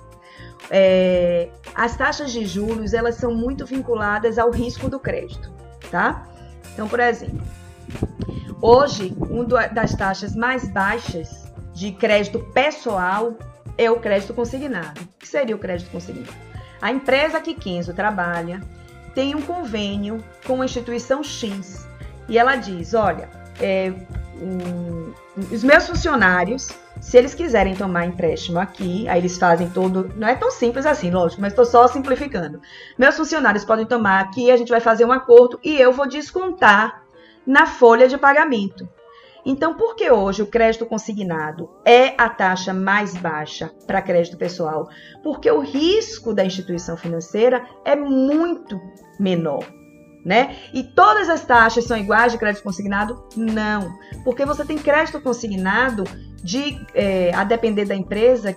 É, 0.70 1.50
as 1.74 1.96
taxas 1.96 2.32
de 2.32 2.46
juros, 2.46 2.94
elas 2.94 3.16
são 3.16 3.34
muito 3.34 3.66
vinculadas 3.66 4.38
ao 4.38 4.52
risco 4.52 4.90
do 4.90 5.00
crédito, 5.00 5.52
tá? 5.90 6.28
Então, 6.74 6.88
por 6.88 7.00
exemplo, 7.00 7.42
hoje, 8.62 9.16
uma 9.20 9.46
das 9.68 9.96
taxas 9.96 10.36
mais 10.36 10.68
baixas 10.70 11.41
de 11.82 11.92
crédito 11.92 12.38
pessoal 12.54 13.34
é 13.76 13.90
o 13.90 14.00
crédito 14.00 14.36
consignado. 14.36 15.02
O 15.02 15.18
que 15.18 15.28
seria 15.28 15.56
o 15.56 15.60
crédito 15.60 15.90
consignado? 15.90 16.32
A 16.80 16.92
empresa 16.92 17.42
que 17.42 17.56
Kenzo 17.56 17.92
trabalha 17.92 18.62
tem 19.16 19.34
um 19.34 19.42
convênio 19.42 20.24
com 20.46 20.62
a 20.62 20.66
instituição 20.66 21.24
X 21.24 21.88
e 22.30 22.38
ela 22.38 22.56
diz: 22.56 22.94
olha, 22.94 23.28
é, 23.60 23.92
um, 24.40 25.12
os 25.52 25.64
meus 25.64 25.88
funcionários, 25.88 26.70
se 27.00 27.18
eles 27.18 27.34
quiserem 27.34 27.76
tomar 27.76 28.06
empréstimo 28.06 28.60
aqui, 28.60 29.10
aí 29.10 29.20
eles 29.20 29.40
fazem 29.40 29.68
todo. 29.68 30.14
Não 30.16 30.28
é 30.28 30.36
tão 30.36 30.52
simples 30.52 30.86
assim, 30.86 31.10
lógico, 31.10 31.42
mas 31.42 31.52
estou 31.52 31.66
só 31.66 31.88
simplificando. 31.88 32.62
Meus 32.96 33.18
funcionários 33.18 33.66
podem 33.66 33.88
tomar 33.88 34.20
aqui, 34.20 34.52
a 34.52 34.58
gente 34.58 34.70
vai 34.70 34.82
fazer 34.82 35.04
um 35.04 35.12
acordo 35.12 35.60
e 35.64 35.82
eu 35.82 35.92
vou 35.92 36.08
descontar 36.08 37.02
na 37.44 37.66
folha 37.66 38.08
de 38.08 38.20
pagamento. 38.20 38.88
Então, 39.46 39.76
por 39.76 39.96
que 39.96 40.12
hoje 40.12 40.42
o 40.42 40.48
crédito 40.48 40.86
consignado 40.86 41.70
é 41.86 42.14
a 42.18 42.30
taxa 42.30 42.74
mais 42.74 43.16
baixa 43.16 43.72
para 43.88 44.02
crédito 44.02 44.38
pessoal? 44.38 44.90
Porque 45.24 45.50
o 45.50 45.60
risco 45.60 46.34
da 46.34 46.46
instituição 46.46 46.96
financeira 46.96 47.66
é 47.84 47.96
muito 47.96 48.80
menor. 49.20 49.64
Né? 50.24 50.56
E 50.72 50.84
todas 50.84 51.30
as 51.30 51.44
taxas 51.44 51.86
são 51.86 51.98
iguais 51.98 52.32
de 52.32 52.38
crédito 52.38 52.62
consignado? 52.62 53.28
Não, 53.36 53.92
porque 54.24 54.46
você 54.46 54.64
tem 54.64 54.78
crédito 54.78 55.20
consignado 55.20 56.04
de, 56.44 56.80
é, 56.94 57.34
a 57.34 57.44
depender 57.44 57.86
da 57.86 57.96
empresa, 57.96 58.56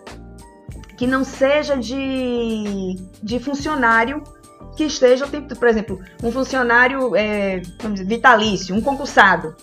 que 0.94 1.06
não 1.06 1.24
seja 1.24 1.74
de, 1.74 2.96
de 3.22 3.38
funcionário 3.38 4.22
que 4.76 4.84
esteja 4.84 5.26
o 5.26 5.28
tempo, 5.28 5.54
por 5.56 5.68
exemplo, 5.68 6.00
um 6.22 6.30
funcionário 6.30 7.14
é, 7.14 7.60
dizer, 7.92 8.04
vitalício, 8.04 8.74
um 8.74 8.80
concursado. 8.80 9.54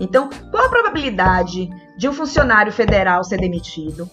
Então, 0.00 0.28
qual 0.50 0.66
a 0.66 0.68
probabilidade 0.68 1.68
de 1.96 2.08
um 2.08 2.12
funcionário 2.12 2.72
federal 2.72 3.24
ser 3.24 3.38
demitido? 3.38 4.08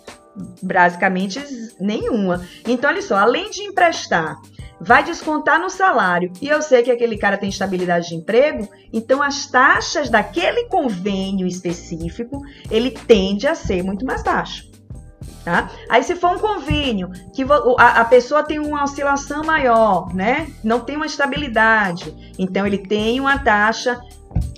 Basicamente, 0.62 1.40
nenhuma. 1.80 2.46
Então, 2.68 2.90
olha 2.90 3.02
só, 3.02 3.16
além 3.16 3.50
de 3.50 3.62
emprestar, 3.62 4.36
vai 4.80 5.04
descontar 5.04 5.60
no 5.60 5.70
salário 5.70 6.32
e 6.42 6.50
eu 6.50 6.62
sei 6.62 6.84
que 6.84 6.92
aquele 6.92 7.18
cara 7.18 7.38
tem 7.38 7.50
estabilidade 7.50 8.10
de 8.10 8.16
emprego, 8.16 8.68
então 8.92 9.22
as 9.22 9.48
taxas 9.48 10.10
daquele 10.10 10.66
convênio 10.66 11.48
específico, 11.48 12.42
ele 12.70 12.92
tende 12.92 13.48
a 13.48 13.56
ser 13.56 13.84
muito 13.84 14.06
mais 14.06 14.22
baixo. 14.24 14.75
Tá? 15.44 15.70
Aí 15.90 16.04
se 16.04 16.16
for 16.16 16.36
um 16.36 16.40
convênio 16.40 17.12
que 17.34 17.44
a, 17.78 18.02
a, 18.02 18.06
pessoa 18.06 18.44
tem 18.44 18.60
uma 18.60 18.84
oscilação 18.84 19.44
maior, 19.44 20.14
né? 20.14 20.52
Não 20.64 20.80
tem 20.80 20.96
uma 20.96 21.06
estabilidade, 21.06 22.34
então 22.38 22.66
ele 22.66 22.80
tem 22.80 23.20
uma 23.20 23.38
taxa 23.38 24.02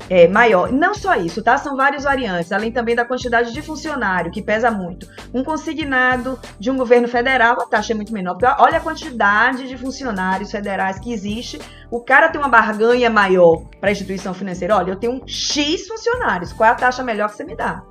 é, 0.10 0.28
maior. 0.28 0.72
Não 0.72 0.94
só 0.94 1.16
isso, 1.16 1.42
tá? 1.42 1.58
São 1.58 1.76
várias 1.76 2.04
variantes, 2.04 2.52
além 2.52 2.72
também 2.72 2.96
da 2.96 3.06
quantidade 3.06 3.54
de 3.54 3.62
funcionário, 3.62 4.32
que 4.32 4.42
pesa 4.42 4.72
muito. 4.72 5.08
Um 5.34 5.44
consignado 5.44 6.40
de 6.60 6.72
um 6.72 6.78
governo 6.78 7.08
federal, 7.08 7.60
a 7.62 7.66
taxa 7.66 7.94
é 7.94 7.96
muito 7.96 8.14
menor. 8.14 8.36
Porque 8.36 8.62
olha 8.62 8.78
a 8.78 8.82
quantidade 8.82 9.68
de 9.68 9.78
funcionários 9.78 10.52
federais 10.52 11.00
que 11.00 11.12
existe. 11.12 11.60
O 11.92 12.02
cara 12.02 12.30
tem 12.30 12.40
uma 12.40 12.50
barganha 12.50 13.10
maior 13.10 13.64
para 13.80 13.90
a 13.90 13.92
instituição 13.92 14.34
financeira. 14.34 14.76
Olha, 14.76 14.92
eu 14.92 14.96
tenho 14.96 15.22
X 15.28 15.88
funcionários. 15.88 16.54
Qual 16.54 16.68
é 16.68 16.72
a 16.72 16.76
taxa 16.76 17.04
melhor 17.04 17.30
que 17.30 17.36
você 17.36 17.44
me 17.44 17.56
dá? 17.56 17.84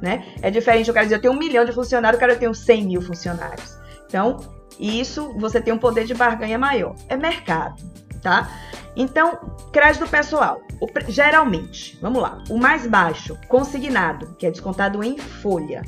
Né? 0.00 0.24
É 0.42 0.50
diferente, 0.50 0.88
eu 0.88 0.94
quero 0.94 1.06
dizer, 1.06 1.16
eu 1.16 1.20
tenho 1.20 1.32
um 1.32 1.38
milhão 1.38 1.64
de 1.64 1.72
funcionários, 1.72 2.20
eu 2.20 2.28
quero 2.28 2.38
ter 2.38 2.52
100 2.52 2.86
mil 2.86 3.00
funcionários. 3.00 3.78
Então, 4.06 4.38
isso 4.80 5.32
você 5.38 5.60
tem 5.60 5.72
um 5.72 5.78
poder 5.78 6.04
de 6.04 6.14
barganha 6.14 6.58
maior. 6.58 6.96
É 7.08 7.16
mercado, 7.16 7.76
tá? 8.22 8.48
Então, 8.94 9.38
crédito 9.72 10.06
pessoal, 10.08 10.62
geralmente, 11.08 11.98
vamos 12.00 12.22
lá, 12.22 12.42
o 12.48 12.58
mais 12.58 12.86
baixo, 12.86 13.38
consignado, 13.48 14.34
que 14.36 14.46
é 14.46 14.50
descontado 14.50 15.02
em 15.02 15.18
folha. 15.18 15.82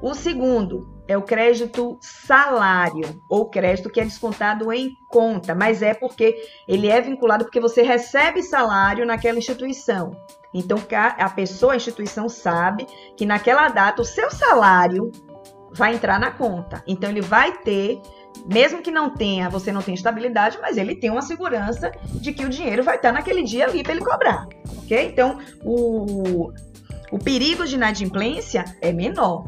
O 0.00 0.14
segundo 0.14 0.98
é 1.08 1.16
o 1.16 1.22
crédito 1.22 1.98
salário, 2.00 3.20
ou 3.28 3.48
crédito 3.48 3.90
que 3.90 4.00
é 4.00 4.04
descontado 4.04 4.72
em 4.72 4.94
conta, 5.10 5.54
mas 5.54 5.82
é 5.82 5.94
porque 5.94 6.36
ele 6.68 6.88
é 6.88 7.00
vinculado 7.00 7.44
porque 7.44 7.58
você 7.58 7.82
recebe 7.82 8.42
salário 8.42 9.06
naquela 9.06 9.38
instituição. 9.38 10.12
Então 10.52 10.78
a 10.92 11.30
pessoa, 11.30 11.72
a 11.72 11.76
instituição 11.76 12.28
sabe 12.28 12.86
que 13.16 13.26
naquela 13.26 13.68
data 13.68 14.02
o 14.02 14.04
seu 14.04 14.30
salário 14.30 15.10
vai 15.72 15.94
entrar 15.94 16.20
na 16.20 16.30
conta. 16.30 16.82
Então 16.86 17.10
ele 17.10 17.20
vai 17.20 17.52
ter, 17.58 18.00
mesmo 18.46 18.82
que 18.82 18.90
não 18.90 19.10
tenha, 19.10 19.48
você 19.48 19.70
não 19.70 19.82
tenha 19.82 19.94
estabilidade, 19.94 20.58
mas 20.60 20.76
ele 20.76 20.94
tem 20.94 21.10
uma 21.10 21.22
segurança 21.22 21.92
de 22.14 22.32
que 22.32 22.44
o 22.44 22.48
dinheiro 22.48 22.82
vai 22.82 22.96
estar 22.96 23.12
naquele 23.12 23.42
dia 23.42 23.66
ali 23.66 23.82
para 23.82 23.92
ele 23.92 24.04
cobrar, 24.04 24.46
ok? 24.78 25.06
Então 25.06 25.38
o, 25.62 26.52
o 27.10 27.18
perigo 27.18 27.66
de 27.66 27.74
inadimplência 27.74 28.64
é 28.80 28.92
menor. 28.92 29.44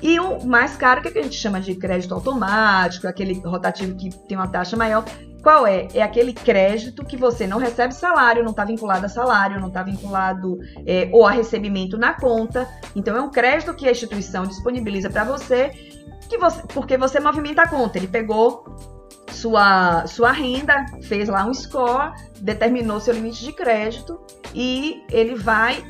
E 0.00 0.20
o 0.20 0.44
mais 0.46 0.76
caro, 0.76 1.02
que, 1.02 1.08
é 1.08 1.10
que 1.10 1.18
a 1.18 1.22
gente 1.22 1.36
chama 1.36 1.60
de 1.60 1.74
crédito 1.74 2.14
automático, 2.14 3.08
aquele 3.08 3.40
rotativo 3.40 3.96
que 3.96 4.10
tem 4.10 4.36
uma 4.36 4.46
taxa 4.46 4.76
maior, 4.76 5.04
qual 5.42 5.66
é? 5.66 5.88
É 5.94 6.02
aquele 6.02 6.32
crédito 6.32 7.04
que 7.04 7.16
você 7.16 7.46
não 7.46 7.58
recebe 7.58 7.94
salário, 7.94 8.42
não 8.42 8.50
está 8.50 8.64
vinculado 8.64 9.06
a 9.06 9.08
salário, 9.08 9.60
não 9.60 9.68
está 9.68 9.82
vinculado 9.82 10.58
é, 10.86 11.08
ou 11.12 11.26
a 11.26 11.30
recebimento 11.30 11.96
na 11.96 12.12
conta. 12.12 12.68
Então 12.94 13.16
é 13.16 13.20
um 13.20 13.30
crédito 13.30 13.74
que 13.74 13.88
a 13.88 13.90
instituição 13.90 14.46
disponibiliza 14.46 15.08
para 15.08 15.24
você, 15.24 15.70
que 16.28 16.38
você, 16.38 16.62
porque 16.68 16.96
você 16.96 17.18
movimenta 17.18 17.62
a 17.62 17.68
conta. 17.68 17.98
Ele 17.98 18.08
pegou 18.08 18.64
sua, 19.30 20.06
sua 20.06 20.32
renda, 20.32 20.84
fez 21.02 21.28
lá 21.28 21.44
um 21.44 21.54
score, 21.54 22.12
determinou 22.40 23.00
seu 23.00 23.14
limite 23.14 23.44
de 23.44 23.52
crédito 23.52 24.20
e 24.54 25.02
ele 25.10 25.34
vai 25.34 25.84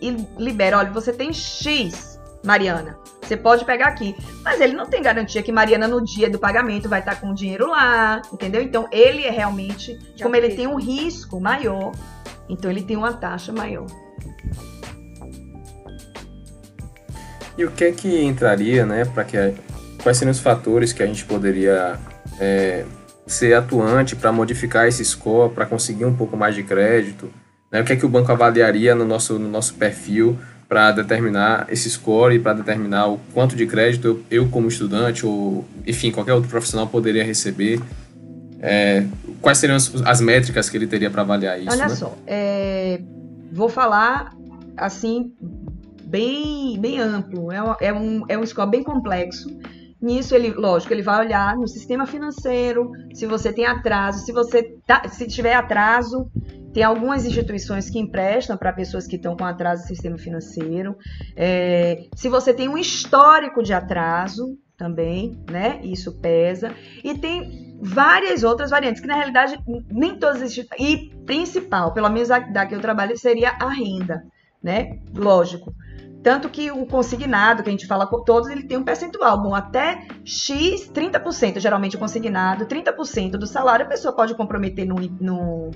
e 0.00 0.10
libera. 0.38 0.78
Olha, 0.78 0.90
você 0.90 1.12
tem 1.12 1.32
X, 1.32 2.18
Mariana. 2.44 2.98
Você 3.22 3.36
pode 3.36 3.64
pegar 3.64 3.86
aqui. 3.86 4.16
Mas 4.42 4.60
ele 4.60 4.74
não 4.74 4.86
tem 4.86 5.02
garantia 5.02 5.42
que 5.42 5.52
Mariana, 5.52 5.86
no 5.86 6.02
dia 6.04 6.28
do 6.28 6.38
pagamento, 6.38 6.88
vai 6.88 7.00
estar 7.00 7.20
com 7.20 7.30
o 7.30 7.34
dinheiro 7.34 7.68
lá, 7.68 8.20
entendeu? 8.32 8.60
Então, 8.60 8.88
ele 8.90 9.24
é 9.24 9.30
realmente, 9.30 9.98
Já 10.16 10.24
como 10.24 10.36
ele 10.36 10.54
tem 10.54 10.66
um 10.66 10.76
risco 10.76 11.40
maior, 11.40 11.92
então 12.48 12.70
ele 12.70 12.82
tem 12.82 12.96
uma 12.96 13.12
taxa 13.12 13.52
maior. 13.52 13.86
E 17.56 17.64
o 17.64 17.70
que 17.70 17.84
é 17.84 17.92
que 17.92 18.22
entraria, 18.24 18.84
né, 18.86 19.04
para 19.04 19.24
que 19.24 19.36
quais 20.02 20.16
seriam 20.16 20.32
os 20.32 20.40
fatores 20.40 20.92
que 20.92 21.02
a 21.02 21.06
gente 21.06 21.24
poderia 21.24 21.98
é, 22.38 22.84
ser 23.26 23.54
atuante 23.54 24.16
para 24.16 24.32
modificar 24.32 24.86
esse 24.86 25.04
score, 25.04 25.52
para 25.52 25.64
conseguir 25.64 26.04
um 26.04 26.14
pouco 26.14 26.36
mais 26.36 26.54
de 26.54 26.62
crédito? 26.62 27.30
Né? 27.70 27.80
O 27.80 27.84
que 27.84 27.92
é 27.92 27.96
que 27.96 28.04
o 28.04 28.08
banco 28.08 28.30
avaliaria 28.30 28.94
no 28.94 29.04
nosso, 29.04 29.38
no 29.38 29.48
nosso 29.48 29.74
perfil 29.74 30.38
para 30.68 30.90
determinar 30.90 31.66
esse 31.68 31.90
score 31.90 32.34
e 32.34 32.38
para 32.38 32.54
determinar 32.54 33.06
o 33.06 33.18
quanto 33.34 33.54
de 33.54 33.66
crédito 33.66 34.06
eu, 34.06 34.22
eu, 34.30 34.48
como 34.48 34.68
estudante 34.68 35.26
ou, 35.26 35.66
enfim, 35.86 36.10
qualquer 36.10 36.32
outro 36.32 36.48
profissional 36.48 36.86
poderia 36.86 37.24
receber. 37.24 37.80
É, 38.58 39.04
quais 39.40 39.58
seriam 39.58 39.76
as, 39.76 39.92
as, 40.02 40.20
métricas 40.20 40.70
que 40.70 40.76
ele 40.76 40.86
teria 40.86 41.10
para 41.10 41.22
avaliar 41.22 41.60
isso? 41.60 41.70
Olha 41.70 41.88
né? 41.88 41.94
só, 41.94 42.16
é, 42.26 43.00
vou 43.52 43.68
falar 43.68 44.32
assim 44.76 45.32
bem, 46.04 46.78
bem 46.80 46.98
amplo. 47.00 47.52
É, 47.52 47.58
é, 47.88 47.92
um, 47.92 48.24
é 48.28 48.38
um 48.38 48.46
score 48.46 48.70
bem 48.70 48.82
complexo. 48.82 49.48
Nisso 50.02 50.34
ele, 50.34 50.50
lógico, 50.50 50.92
ele 50.92 51.02
vai 51.02 51.24
olhar 51.24 51.56
no 51.56 51.68
sistema 51.68 52.06
financeiro, 52.06 52.90
se 53.14 53.24
você 53.24 53.52
tem 53.52 53.64
atraso, 53.64 54.24
se 54.24 54.32
você 54.32 54.76
tá, 54.84 55.08
se 55.08 55.26
tiver 55.28 55.54
atraso, 55.54 56.28
tem 56.74 56.82
algumas 56.82 57.24
instituições 57.24 57.88
que 57.88 57.98
emprestam 57.98 58.56
para 58.56 58.72
pessoas 58.72 59.06
que 59.06 59.16
estão 59.16 59.36
com 59.36 59.44
atraso 59.44 59.82
no 59.82 59.88
sistema 59.88 60.18
financeiro. 60.18 60.96
É, 61.36 62.08
se 62.16 62.28
você 62.28 62.52
tem 62.52 62.68
um 62.68 62.76
histórico 62.76 63.62
de 63.62 63.72
atraso, 63.72 64.58
também, 64.82 65.38
né? 65.48 65.80
Isso 65.84 66.18
pesa. 66.18 66.74
E 67.04 67.16
tem 67.16 67.78
várias 67.80 68.42
outras 68.42 68.70
variantes, 68.70 69.00
que 69.00 69.06
na 69.06 69.14
realidade 69.14 69.56
nem 69.88 70.18
todas 70.18 70.42
existem. 70.42 70.76
E 70.80 71.14
principal, 71.24 71.92
pelo 71.92 72.08
menos 72.08 72.28
da 72.28 72.66
que 72.66 72.74
eu 72.74 72.80
trabalho, 72.80 73.16
seria 73.16 73.50
a 73.50 73.68
renda, 73.68 74.24
né? 74.60 74.98
Lógico. 75.14 75.72
Tanto 76.22 76.48
que 76.48 76.70
o 76.70 76.86
consignado, 76.86 77.62
que 77.62 77.68
a 77.68 77.72
gente 77.72 77.86
fala 77.86 78.06
com 78.06 78.22
todos, 78.22 78.48
ele 78.48 78.62
tem 78.62 78.76
um 78.76 78.84
percentual. 78.84 79.42
Bom, 79.42 79.54
até 79.54 80.06
X, 80.24 80.90
30%, 80.92 81.58
geralmente 81.58 81.96
o 81.96 81.98
consignado, 81.98 82.66
30% 82.66 83.32
do 83.32 83.46
salário 83.46 83.84
a 83.84 83.88
pessoa 83.88 84.14
pode 84.14 84.34
comprometer 84.34 84.86
no, 84.86 84.96
no 85.20 85.70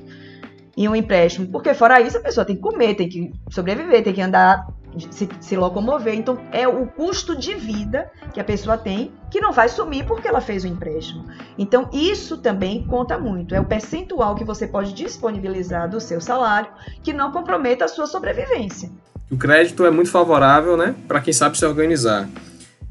em 0.76 0.87
um 0.87 0.94
empréstimo, 0.94 1.48
porque 1.48 1.72
fora 1.72 2.00
isso 2.02 2.18
a 2.18 2.20
pessoa 2.20 2.44
tem 2.44 2.54
que 2.54 2.61
comer, 2.61 2.94
tem 2.94 3.09
que 3.09 3.32
sobreviver, 3.50 4.04
tem 4.04 4.12
que 4.12 4.20
andar, 4.20 4.66
se, 5.11 5.28
se 5.40 5.56
locomover. 5.56 6.14
Então 6.14 6.38
é 6.52 6.68
o 6.68 6.87
custo 6.87 7.37
de 7.37 7.54
vida 7.54 8.11
que 8.32 8.40
a 8.40 8.44
pessoa 8.44 8.76
tem 8.76 9.12
que 9.30 9.40
não 9.40 9.52
vai 9.52 9.68
sumir 9.68 10.06
porque 10.06 10.28
ela 10.28 10.40
fez 10.40 10.64
o 10.64 10.68
empréstimo. 10.68 11.24
Então 11.59 11.88
isso 11.92 12.38
também 12.38 12.87
conta 12.87 13.18
muito. 13.18 13.54
É 13.54 13.61
o 13.61 13.64
percentual 13.64 14.35
que 14.35 14.44
você 14.44 14.66
pode 14.66 14.92
disponibilizar 14.92 15.88
do 15.88 16.00
seu 16.00 16.20
salário 16.20 16.70
que 17.02 17.12
não 17.12 17.32
comprometa 17.32 17.85
a 17.85 17.88
sua 17.88 18.06
sobrevivência. 18.06 18.90
O 19.31 19.37
crédito 19.37 19.85
é 19.85 19.91
muito 19.91 20.11
favorável, 20.11 20.77
né, 20.77 20.95
para 21.09 21.21
quem 21.21 21.33
sabe 21.33 21.59
se 21.59 21.65
organizar. 21.65 22.29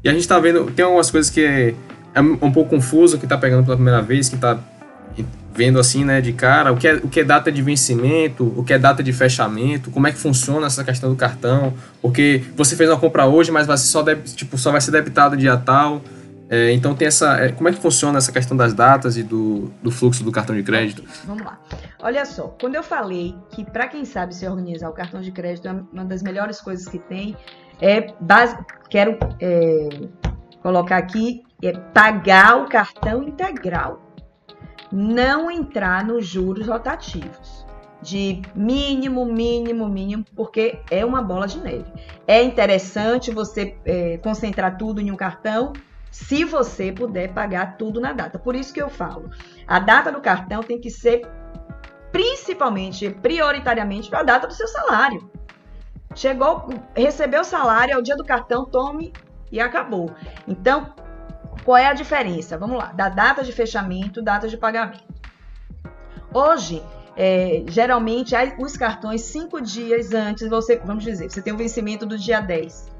E 0.04 0.08
a 0.08 0.12
gente 0.12 0.22
está 0.22 0.38
vendo, 0.38 0.70
tem 0.70 0.84
algumas 0.84 1.10
coisas 1.10 1.30
que 1.30 1.74
é, 2.14 2.20
um 2.20 2.52
pouco 2.52 2.70
confuso, 2.70 3.18
que 3.18 3.24
está 3.24 3.36
pegando 3.36 3.64
pela 3.64 3.76
primeira 3.76 4.02
vez, 4.02 4.28
que 4.28 4.36
está 4.36 4.58
vendo 5.56 5.80
assim, 5.80 6.04
né, 6.04 6.20
de 6.20 6.34
cara, 6.34 6.70
o 6.70 6.76
que, 6.76 6.86
é, 6.86 6.94
o 6.96 7.08
que 7.08 7.20
é 7.20 7.24
data 7.24 7.50
de 7.50 7.62
vencimento, 7.62 8.52
o 8.56 8.62
que 8.62 8.74
é 8.74 8.78
data 8.78 9.02
de 9.02 9.10
fechamento, 9.12 9.90
como 9.90 10.06
é 10.06 10.12
que 10.12 10.18
funciona 10.18 10.66
essa 10.66 10.84
questão 10.84 11.08
do 11.08 11.16
cartão, 11.16 11.72
porque 12.02 12.42
você 12.54 12.76
fez 12.76 12.90
uma 12.90 12.98
compra 12.98 13.24
hoje, 13.24 13.50
mas 13.50 13.66
você 13.66 13.86
só, 13.86 14.02
deve, 14.02 14.22
tipo, 14.22 14.58
só 14.58 14.70
vai 14.70 14.82
ser 14.82 14.90
debitado 14.90 15.34
dia 15.34 15.56
tal. 15.56 16.02
É, 16.48 16.72
então 16.72 16.94
tem 16.94 17.08
essa. 17.08 17.38
É, 17.38 17.52
como 17.52 17.68
é 17.68 17.72
que 17.72 17.80
funciona 17.80 18.18
essa 18.18 18.30
questão 18.30 18.56
das 18.56 18.72
datas 18.72 19.16
e 19.16 19.22
do, 19.22 19.72
do 19.82 19.90
fluxo 19.90 20.22
do 20.22 20.30
cartão 20.30 20.54
de 20.54 20.62
crédito? 20.62 21.02
Vamos 21.24 21.44
lá. 21.44 21.58
Olha 22.00 22.24
só, 22.24 22.54
quando 22.60 22.74
eu 22.76 22.82
falei 22.82 23.34
que 23.50 23.64
para 23.64 23.88
quem 23.88 24.04
sabe 24.04 24.34
se 24.34 24.46
organizar 24.46 24.88
o 24.88 24.92
cartão 24.92 25.20
de 25.20 25.32
crédito 25.32 25.66
é 25.68 25.72
uma 25.92 26.04
das 26.04 26.22
melhores 26.22 26.60
coisas 26.60 26.86
que 26.86 26.98
tem, 26.98 27.36
é 27.80 28.12
base, 28.20 28.56
quero 28.88 29.18
é, 29.40 29.88
colocar 30.62 30.98
aqui 30.98 31.42
é 31.62 31.72
pagar 31.72 32.62
o 32.62 32.68
cartão 32.68 33.22
integral 33.22 34.06
não 34.92 35.50
entrar 35.50 36.04
nos 36.04 36.26
juros 36.26 36.66
rotativos 36.66 37.66
de 38.02 38.40
mínimo, 38.54 39.24
mínimo, 39.24 39.88
mínimo, 39.88 40.24
porque 40.34 40.78
é 40.90 41.04
uma 41.04 41.22
bola 41.22 41.46
de 41.46 41.58
neve. 41.58 41.84
É 42.26 42.42
interessante 42.42 43.30
você 43.32 43.76
é, 43.84 44.18
concentrar 44.18 44.76
tudo 44.76 45.00
em 45.00 45.10
um 45.10 45.16
cartão, 45.16 45.72
se 46.16 46.44
você 46.44 46.90
puder 46.90 47.34
pagar 47.34 47.76
tudo 47.76 48.00
na 48.00 48.10
data. 48.10 48.38
Por 48.38 48.56
isso 48.56 48.72
que 48.72 48.80
eu 48.80 48.88
falo, 48.88 49.30
a 49.68 49.78
data 49.78 50.10
do 50.10 50.18
cartão 50.18 50.62
tem 50.62 50.80
que 50.80 50.90
ser 50.90 51.28
principalmente, 52.10 53.10
prioritariamente, 53.10 54.08
para 54.08 54.20
a 54.20 54.22
data 54.22 54.46
do 54.46 54.54
seu 54.54 54.66
salário. 54.66 55.30
Chegou, 56.14 56.70
recebeu 56.96 57.42
o 57.42 57.44
salário, 57.44 57.92
é 57.92 57.98
o 57.98 58.02
dia 58.02 58.16
do 58.16 58.24
cartão, 58.24 58.64
tome 58.64 59.12
e 59.52 59.60
acabou. 59.60 60.10
Então, 60.48 60.94
qual 61.62 61.76
é 61.76 61.86
a 61.86 61.92
diferença? 61.92 62.56
Vamos 62.56 62.78
lá, 62.78 62.92
da 62.92 63.10
data 63.10 63.44
de 63.44 63.52
fechamento, 63.52 64.22
data 64.22 64.48
de 64.48 64.56
pagamento. 64.56 65.04
Hoje, 66.32 66.82
é, 67.14 67.62
geralmente, 67.68 68.34
os 68.58 68.74
cartões 68.74 69.20
cinco 69.20 69.60
dias 69.60 70.14
antes, 70.14 70.48
você, 70.48 70.80
vamos 70.82 71.04
dizer, 71.04 71.30
você 71.30 71.42
tem 71.42 71.52
o 71.52 71.58
vencimento 71.58 72.06
do 72.06 72.16
dia 72.16 72.40
10. 72.40 72.95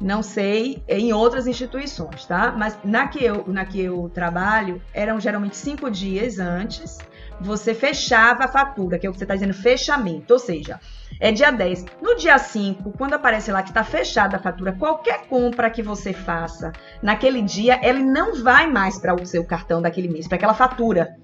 Não 0.00 0.22
sei 0.22 0.82
em 0.86 1.12
outras 1.12 1.46
instituições, 1.46 2.24
tá? 2.24 2.52
Mas 2.56 2.78
na 2.84 3.08
que 3.08 3.24
eu, 3.24 3.44
na 3.48 3.64
que 3.64 3.80
eu 3.80 4.08
trabalho, 4.14 4.80
eram 4.94 5.18
geralmente 5.18 5.56
cinco 5.56 5.90
dias 5.90 6.38
antes, 6.38 6.98
você 7.40 7.74
fechava 7.74 8.44
a 8.44 8.48
fatura, 8.48 8.98
que 8.98 9.06
é 9.06 9.10
o 9.10 9.12
que 9.12 9.18
você 9.18 9.24
está 9.24 9.34
dizendo, 9.34 9.54
fechamento. 9.54 10.32
Ou 10.32 10.38
seja, 10.38 10.78
é 11.20 11.32
dia 11.32 11.50
10. 11.50 11.84
No 12.00 12.16
dia 12.16 12.38
5, 12.38 12.92
quando 12.92 13.14
aparece 13.14 13.50
lá 13.50 13.62
que 13.62 13.70
está 13.70 13.82
fechada 13.82 14.36
a 14.36 14.40
fatura, 14.40 14.72
qualquer 14.72 15.26
compra 15.26 15.68
que 15.68 15.82
você 15.82 16.12
faça 16.12 16.72
naquele 17.02 17.42
dia, 17.42 17.80
ele 17.82 18.02
não 18.02 18.42
vai 18.42 18.70
mais 18.70 18.98
para 18.98 19.14
o 19.14 19.26
seu 19.26 19.44
cartão 19.44 19.82
daquele 19.82 20.08
mês, 20.08 20.28
para 20.28 20.36
aquela 20.36 20.54
fatura. 20.54 21.16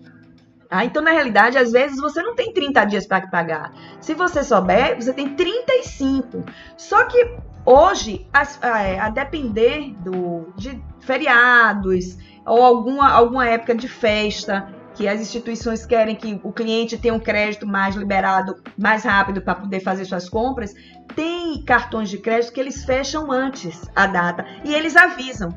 Ah, 0.70 0.84
então, 0.84 1.02
na 1.02 1.10
realidade, 1.10 1.58
às 1.58 1.72
vezes 1.72 1.98
você 2.00 2.22
não 2.22 2.34
tem 2.34 2.52
30 2.52 2.84
dias 2.84 3.06
para 3.06 3.26
pagar. 3.26 3.72
Se 4.00 4.14
você 4.14 4.42
souber, 4.42 4.96
você 4.96 5.12
tem 5.12 5.34
35. 5.34 6.44
Só 6.76 7.04
que 7.04 7.36
hoje, 7.64 8.26
a, 8.32 8.78
é, 8.80 8.98
a 8.98 9.08
depender 9.10 9.94
do, 10.00 10.52
de 10.56 10.82
feriados 11.00 12.16
ou 12.46 12.62
alguma, 12.62 13.10
alguma 13.10 13.46
época 13.48 13.74
de 13.74 13.88
festa, 13.88 14.68
que 14.94 15.08
as 15.08 15.20
instituições 15.20 15.84
querem 15.84 16.14
que 16.14 16.40
o 16.42 16.52
cliente 16.52 16.96
tenha 16.96 17.14
um 17.14 17.18
crédito 17.18 17.66
mais 17.66 17.96
liberado, 17.96 18.62
mais 18.78 19.04
rápido 19.04 19.42
para 19.42 19.56
poder 19.56 19.80
fazer 19.80 20.04
suas 20.04 20.28
compras, 20.28 20.74
tem 21.14 21.62
cartões 21.64 22.08
de 22.08 22.18
crédito 22.18 22.52
que 22.52 22.60
eles 22.60 22.84
fecham 22.84 23.30
antes 23.30 23.82
a 23.94 24.06
data 24.06 24.46
e 24.64 24.72
eles 24.72 24.96
avisam. 24.96 25.54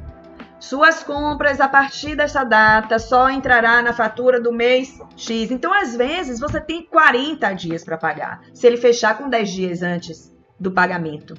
Suas 0.59 1.03
compras 1.03 1.61
a 1.61 1.67
partir 1.67 2.15
dessa 2.15 2.43
data 2.43 2.97
só 2.97 3.29
entrará 3.29 3.81
na 3.81 3.93
fatura 3.93 4.41
do 4.41 4.51
mês 4.51 4.99
X. 5.15 5.51
Então, 5.51 5.71
às 5.71 5.95
vezes, 5.95 6.39
você 6.39 6.59
tem 6.59 6.83
40 6.83 7.53
dias 7.53 7.83
para 7.83 7.97
pagar, 7.97 8.41
se 8.53 8.65
ele 8.65 8.77
fechar 8.77 9.17
com 9.17 9.29
10 9.29 9.49
dias 9.49 9.81
antes 9.83 10.35
do 10.59 10.71
pagamento. 10.71 11.35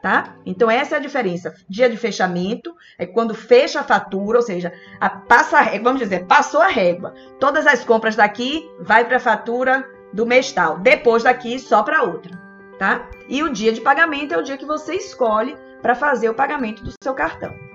tá? 0.00 0.36
Então 0.46 0.70
essa 0.70 0.94
é 0.94 0.98
a 0.98 1.02
diferença. 1.02 1.54
Dia 1.68 1.90
de 1.90 1.96
fechamento 1.96 2.74
é 2.98 3.04
quando 3.04 3.34
fecha 3.34 3.80
a 3.80 3.84
fatura, 3.84 4.38
ou 4.38 4.42
seja, 4.42 4.72
a, 4.98 5.10
passa, 5.10 5.58
vamos 5.82 6.00
dizer, 6.00 6.26
passou 6.26 6.62
a 6.62 6.68
régua. 6.68 7.12
Todas 7.38 7.66
as 7.66 7.84
compras 7.84 8.16
daqui 8.16 8.70
vai 8.80 9.04
para 9.04 9.16
a 9.16 9.20
fatura 9.20 9.86
do 10.12 10.24
mês 10.24 10.52
tal. 10.52 10.78
Depois 10.78 11.24
daqui 11.24 11.58
só 11.58 11.82
para 11.82 12.04
outra, 12.04 12.32
tá? 12.78 13.08
E 13.28 13.42
o 13.42 13.52
dia 13.52 13.72
de 13.72 13.80
pagamento 13.80 14.32
é 14.32 14.38
o 14.38 14.42
dia 14.42 14.56
que 14.56 14.64
você 14.64 14.94
escolhe 14.94 15.56
para 15.82 15.94
fazer 15.94 16.28
o 16.30 16.34
pagamento 16.34 16.82
do 16.82 16.92
seu 17.02 17.14
cartão. 17.14 17.69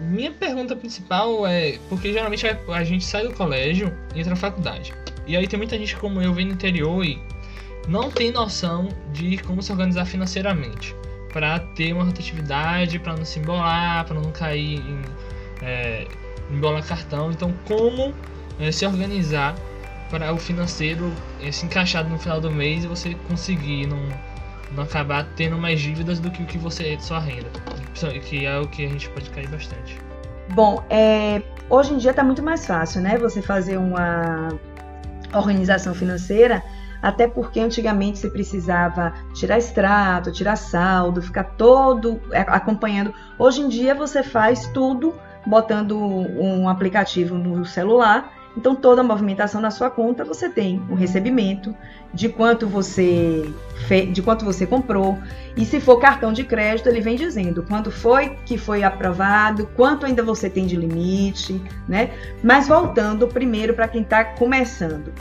Minha 0.00 0.32
pergunta 0.32 0.74
principal 0.74 1.46
é 1.46 1.78
porque 1.88 2.12
geralmente 2.12 2.46
a 2.46 2.84
gente 2.84 3.04
sai 3.04 3.22
do 3.22 3.34
colégio 3.34 3.94
e 4.14 4.20
entra 4.20 4.30
na 4.30 4.36
faculdade. 4.36 4.94
E 5.26 5.36
aí 5.36 5.46
tem 5.46 5.58
muita 5.58 5.78
gente 5.78 5.94
como 5.96 6.22
eu 6.22 6.32
vem 6.32 6.46
no 6.46 6.52
interior 6.52 7.04
e 7.04 7.20
não 7.86 8.10
tem 8.10 8.30
noção 8.30 8.88
de 9.12 9.36
como 9.38 9.62
se 9.62 9.70
organizar 9.70 10.06
financeiramente 10.06 10.94
para 11.32 11.58
ter 11.60 11.92
uma 11.92 12.04
rotatividade, 12.04 12.98
para 12.98 13.14
não 13.14 13.24
se 13.24 13.38
embolar, 13.38 14.04
para 14.06 14.18
não 14.18 14.32
cair 14.32 14.80
em 14.80 15.02
é, 15.62 16.06
embolar 16.50 16.84
cartão. 16.84 17.30
Então, 17.30 17.54
como 17.66 18.14
é, 18.58 18.72
se 18.72 18.86
organizar 18.86 19.54
para 20.10 20.32
o 20.32 20.38
financeiro 20.38 21.12
é, 21.40 21.52
se 21.52 21.66
encaixar 21.66 22.08
no 22.08 22.18
final 22.18 22.40
do 22.40 22.50
mês 22.50 22.84
e 22.84 22.86
você 22.86 23.14
conseguir 23.28 23.86
não, 23.86 24.08
não 24.74 24.84
acabar 24.84 25.26
tendo 25.36 25.58
mais 25.58 25.80
dívidas 25.80 26.20
do 26.20 26.30
que 26.30 26.42
o 26.42 26.46
que 26.46 26.58
você 26.58 26.96
sua 27.00 27.18
renda, 27.18 27.48
que 28.28 28.46
é 28.46 28.58
o 28.58 28.66
que 28.68 28.84
a 28.84 28.88
gente 28.88 29.08
pode 29.10 29.28
cair 29.30 29.48
bastante. 29.48 30.00
Bom, 30.52 30.84
é, 30.90 31.42
hoje 31.68 31.94
em 31.94 31.98
dia 31.98 32.10
está 32.10 32.24
muito 32.24 32.42
mais 32.42 32.66
fácil, 32.66 33.00
né? 33.00 33.16
Você 33.18 33.40
fazer 33.40 33.76
uma 33.76 34.48
organização 35.32 35.94
financeira 35.94 36.62
até 37.02 37.26
porque 37.26 37.60
antigamente 37.60 38.18
você 38.18 38.28
precisava 38.28 39.14
tirar 39.34 39.58
extrato, 39.58 40.30
tirar 40.32 40.56
saldo, 40.56 41.22
ficar 41.22 41.44
todo 41.44 42.20
é, 42.32 42.40
acompanhando. 42.40 43.14
Hoje 43.38 43.62
em 43.62 43.68
dia 43.68 43.94
você 43.94 44.22
faz 44.22 44.66
tudo 44.68 45.14
botando 45.46 45.96
um 45.98 46.68
aplicativo 46.68 47.36
no 47.36 47.64
celular. 47.64 48.30
Então 48.56 48.74
toda 48.74 49.00
a 49.00 49.04
movimentação 49.04 49.60
na 49.60 49.70
sua 49.70 49.88
conta 49.90 50.24
você 50.24 50.48
tem 50.48 50.82
o 50.90 50.94
recebimento 50.94 51.74
de 52.12 52.28
quanto 52.28 52.66
você 52.66 53.48
fez, 53.86 54.12
de 54.12 54.20
quanto 54.20 54.44
você 54.44 54.66
comprou 54.66 55.16
e 55.56 55.64
se 55.64 55.80
for 55.80 55.98
cartão 55.98 56.32
de 56.32 56.42
crédito 56.42 56.88
ele 56.88 57.00
vem 57.00 57.16
dizendo 57.16 57.62
quanto 57.62 57.90
foi 57.90 58.30
que 58.44 58.58
foi 58.58 58.82
aprovado, 58.82 59.66
quanto 59.76 60.04
ainda 60.04 60.22
você 60.22 60.50
tem 60.50 60.66
de 60.66 60.74
limite, 60.74 61.62
né? 61.88 62.10
Mas 62.42 62.66
voltando 62.66 63.28
primeiro 63.28 63.72
para 63.72 63.86
quem 63.86 64.02
está 64.02 64.24
começando, 64.24 65.12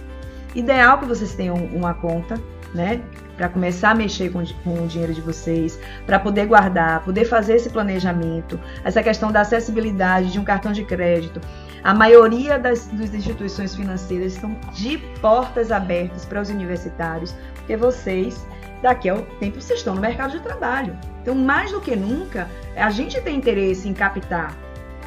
Ideal 0.55 0.97
que 0.97 1.05
vocês 1.05 1.35
tenham 1.35 1.55
uma 1.55 1.93
conta, 1.93 2.39
né? 2.73 3.01
Para 3.37 3.49
começar 3.49 3.91
a 3.91 3.95
mexer 3.95 4.31
com, 4.31 4.43
com 4.63 4.83
o 4.83 4.87
dinheiro 4.87 5.13
de 5.13 5.21
vocês, 5.21 5.79
para 6.05 6.19
poder 6.19 6.47
guardar, 6.47 7.03
poder 7.03 7.25
fazer 7.25 7.55
esse 7.55 7.69
planejamento, 7.69 8.59
essa 8.83 9.03
questão 9.03 9.31
da 9.31 9.41
acessibilidade 9.41 10.31
de 10.31 10.39
um 10.39 10.43
cartão 10.43 10.71
de 10.71 10.83
crédito. 10.83 11.39
A 11.83 11.93
maioria 11.93 12.59
das, 12.59 12.87
das 12.87 13.13
instituições 13.13 13.75
financeiras 13.75 14.33
estão 14.33 14.55
de 14.73 14.97
portas 15.21 15.71
abertas 15.71 16.25
para 16.25 16.41
os 16.41 16.49
universitários, 16.49 17.33
porque 17.55 17.77
vocês, 17.77 18.45
daqui 18.81 19.09
a 19.09 19.15
um 19.15 19.23
tempo, 19.39 19.61
vocês 19.61 19.79
estão 19.79 19.95
no 19.95 20.01
mercado 20.01 20.31
de 20.31 20.39
trabalho. 20.41 20.97
Então, 21.21 21.35
mais 21.35 21.71
do 21.71 21.79
que 21.79 21.95
nunca, 21.95 22.49
a 22.75 22.89
gente 22.89 23.19
tem 23.21 23.37
interesse 23.37 23.87
em 23.87 23.93
captar. 23.93 24.55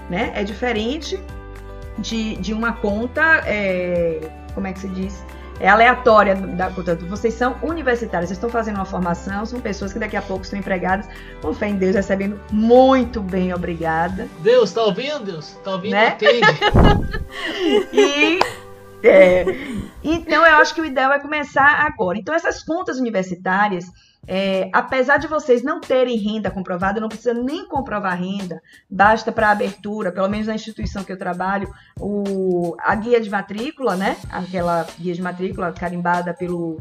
Né? 0.09 0.33
É 0.35 0.45
diferente 0.45 1.19
de, 1.99 2.37
de 2.37 2.53
uma 2.53 2.73
conta, 2.73 3.43
é, 3.47 4.21
como 4.55 4.67
é 4.67 4.73
que 4.73 4.81
se 4.81 4.89
diz? 4.89 5.25
É 5.63 5.69
aleatória, 5.69 6.35
da, 6.35 6.71
portanto, 6.71 7.07
vocês 7.07 7.35
são 7.35 7.57
universitários, 7.63 8.29
vocês 8.29 8.37
estão 8.37 8.51
fazendo 8.51 8.75
uma 8.75 8.85
formação, 8.85 9.47
são 9.47 9.61
pessoas 9.61 9.93
que 9.93 9.99
daqui 10.01 10.17
a 10.17 10.23
pouco 10.23 10.43
estão 10.43 10.59
empregadas, 10.59 11.09
com 11.41 11.55
fé 11.55 11.69
em 11.69 11.77
Deus, 11.77 11.95
recebendo 11.95 12.39
muito 12.51 13.21
bem, 13.21 13.55
obrigada. 13.55 14.29
Deus, 14.41 14.73
tá 14.73 14.83
ouvindo, 14.83 15.21
Deus? 15.21 15.53
Tá 15.63 15.71
ouvindo? 15.71 15.93
Né? 15.93 16.19
e 17.93 18.41
é, 19.05 19.45
então 20.03 20.45
eu 20.45 20.57
acho 20.57 20.75
que 20.75 20.81
o 20.81 20.85
ideal 20.85 21.13
é 21.13 21.21
começar 21.21 21.87
agora. 21.87 22.19
Então 22.19 22.35
essas 22.35 22.65
contas 22.65 22.99
universitárias, 22.99 23.87
é, 24.27 24.71
apesar 24.73 25.17
de 25.17 25.27
vocês 25.27 25.63
não 25.63 25.81
terem 25.81 26.17
renda 26.17 26.51
comprovada, 26.51 27.01
não 27.01 27.09
precisa 27.09 27.35
nem 27.35 27.67
comprovar 27.67 28.19
renda, 28.19 28.63
basta 28.89 29.33
para 29.33 29.51
abertura, 29.51 30.13
pelo 30.13 30.29
menos 30.29 30.47
na 30.47 30.55
instituição 30.55 31.03
que 31.03 31.13
eu 31.13 31.19
trabalho, 31.19 31.73
o, 31.99 32.77
a 32.81 32.95
guia 32.95 33.21
de 33.21 33.29
matrícula, 33.29 33.97
né? 33.97 34.17
Aquela 34.31 34.87
guia 34.99 35.15
de 35.15 35.23
matrícula 35.23 35.73
carimbada 35.73 36.33
pelo, 36.33 36.79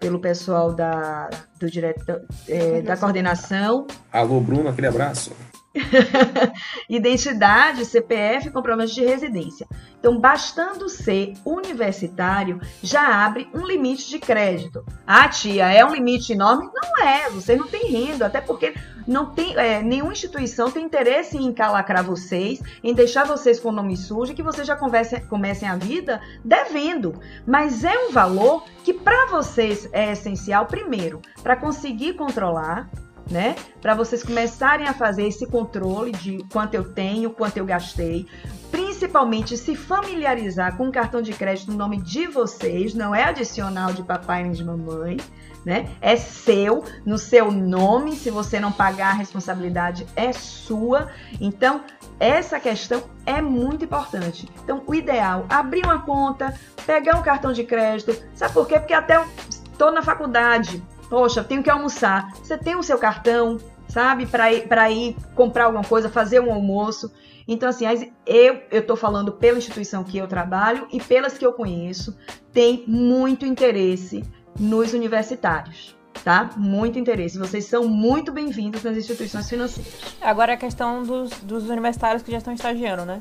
pelo 0.00 0.18
pessoal 0.18 0.72
da, 0.72 1.30
do 1.58 1.70
direto, 1.70 2.20
é, 2.48 2.82
da 2.82 2.96
coordenação. 2.96 3.86
Alô, 4.12 4.40
Bruno, 4.40 4.68
aquele 4.68 4.88
abraço. 4.88 5.32
Identidade, 6.88 7.84
CPF 7.84 8.50
comprovante 8.50 8.94
de 8.94 9.04
residência. 9.04 9.66
Então, 9.98 10.18
bastando 10.18 10.88
ser 10.88 11.34
universitário, 11.44 12.60
já 12.82 13.24
abre 13.24 13.48
um 13.54 13.64
limite 13.64 14.08
de 14.08 14.18
crédito. 14.18 14.84
Ah, 15.06 15.28
tia, 15.28 15.72
é 15.72 15.84
um 15.84 15.94
limite 15.94 16.32
enorme? 16.32 16.68
Não 16.74 17.06
é, 17.06 17.30
você 17.30 17.56
não 17.56 17.66
tem 17.66 17.90
renda, 17.90 18.26
até 18.26 18.40
porque 18.40 18.74
não 19.06 19.26
tem, 19.26 19.56
é, 19.56 19.82
nenhuma 19.82 20.12
instituição 20.12 20.70
tem 20.70 20.84
interesse 20.84 21.36
em 21.36 21.46
encalacrar 21.46 22.04
vocês, 22.04 22.60
em 22.82 22.94
deixar 22.94 23.24
vocês 23.24 23.58
com 23.58 23.68
o 23.68 23.72
nome 23.72 23.96
sujo, 23.96 24.34
que 24.34 24.42
vocês 24.42 24.66
já 24.66 24.76
comecem 24.76 25.68
a 25.68 25.76
vida 25.76 26.20
devendo. 26.44 27.14
Mas 27.46 27.84
é 27.84 27.96
um 28.08 28.12
valor 28.12 28.64
que 28.84 28.92
para 28.92 29.26
vocês 29.26 29.88
é 29.92 30.12
essencial, 30.12 30.66
primeiro, 30.66 31.20
para 31.42 31.56
conseguir 31.56 32.14
controlar 32.14 32.90
né? 33.32 33.56
Para 33.80 33.94
vocês 33.94 34.22
começarem 34.22 34.86
a 34.86 34.92
fazer 34.92 35.26
esse 35.26 35.46
controle 35.46 36.12
de 36.12 36.44
quanto 36.52 36.74
eu 36.74 36.92
tenho, 36.92 37.30
quanto 37.30 37.56
eu 37.56 37.64
gastei, 37.64 38.26
principalmente 38.70 39.56
se 39.56 39.74
familiarizar 39.74 40.76
com 40.76 40.88
o 40.88 40.92
cartão 40.92 41.22
de 41.22 41.32
crédito 41.32 41.72
no 41.72 41.78
nome 41.78 42.00
de 42.00 42.26
vocês, 42.26 42.94
não 42.94 43.14
é 43.14 43.24
adicional 43.24 43.92
de 43.92 44.02
papai 44.02 44.42
nem 44.42 44.52
de 44.52 44.62
mamãe, 44.62 45.16
né? 45.64 45.88
É 46.00 46.16
seu, 46.16 46.84
no 47.06 47.16
seu 47.18 47.50
nome, 47.50 48.16
se 48.16 48.30
você 48.30 48.60
não 48.60 48.70
pagar 48.70 49.10
a 49.10 49.14
responsabilidade 49.14 50.06
é 50.14 50.32
sua. 50.32 51.10
Então, 51.40 51.82
essa 52.20 52.60
questão 52.60 53.02
é 53.24 53.40
muito 53.40 53.84
importante. 53.84 54.48
Então, 54.62 54.82
o 54.86 54.94
ideal, 54.94 55.46
abrir 55.48 55.84
uma 55.84 56.02
conta, 56.02 56.54
pegar 56.84 57.16
um 57.16 57.22
cartão 57.22 57.52
de 57.52 57.64
crédito, 57.64 58.14
sabe 58.34 58.52
por 58.52 58.66
quê? 58.66 58.78
Porque 58.78 58.94
até 58.94 59.24
estou 59.48 59.90
na 59.90 60.02
faculdade, 60.02 60.82
Poxa, 61.12 61.44
tenho 61.44 61.62
que 61.62 61.68
almoçar. 61.68 62.32
Você 62.36 62.56
tem 62.56 62.74
o 62.74 62.82
seu 62.82 62.96
cartão, 62.96 63.60
sabe? 63.86 64.24
Para 64.24 64.50
ir, 64.50 64.66
ir 64.92 65.16
comprar 65.34 65.66
alguma 65.66 65.84
coisa, 65.84 66.08
fazer 66.08 66.40
um 66.40 66.50
almoço. 66.50 67.12
Então, 67.46 67.68
assim, 67.68 67.84
eu 68.24 68.62
estou 68.70 68.96
falando 68.96 69.30
pela 69.30 69.58
instituição 69.58 70.02
que 70.04 70.16
eu 70.16 70.26
trabalho 70.26 70.88
e 70.90 70.98
pelas 70.98 71.36
que 71.36 71.44
eu 71.44 71.52
conheço, 71.52 72.16
tem 72.50 72.82
muito 72.86 73.44
interesse 73.44 74.24
nos 74.58 74.94
universitários. 74.94 75.94
Tá? 76.24 76.48
Muito 76.56 76.98
interesse. 76.98 77.36
Vocês 77.36 77.66
são 77.66 77.86
muito 77.86 78.32
bem-vindos 78.32 78.82
nas 78.82 78.96
instituições 78.96 79.50
financeiras. 79.50 80.16
Agora 80.18 80.54
a 80.54 80.56
questão 80.56 81.02
dos, 81.02 81.28
dos 81.40 81.68
universitários 81.68 82.22
que 82.22 82.30
já 82.30 82.38
estão 82.38 82.54
estagiando, 82.54 83.04
né? 83.04 83.20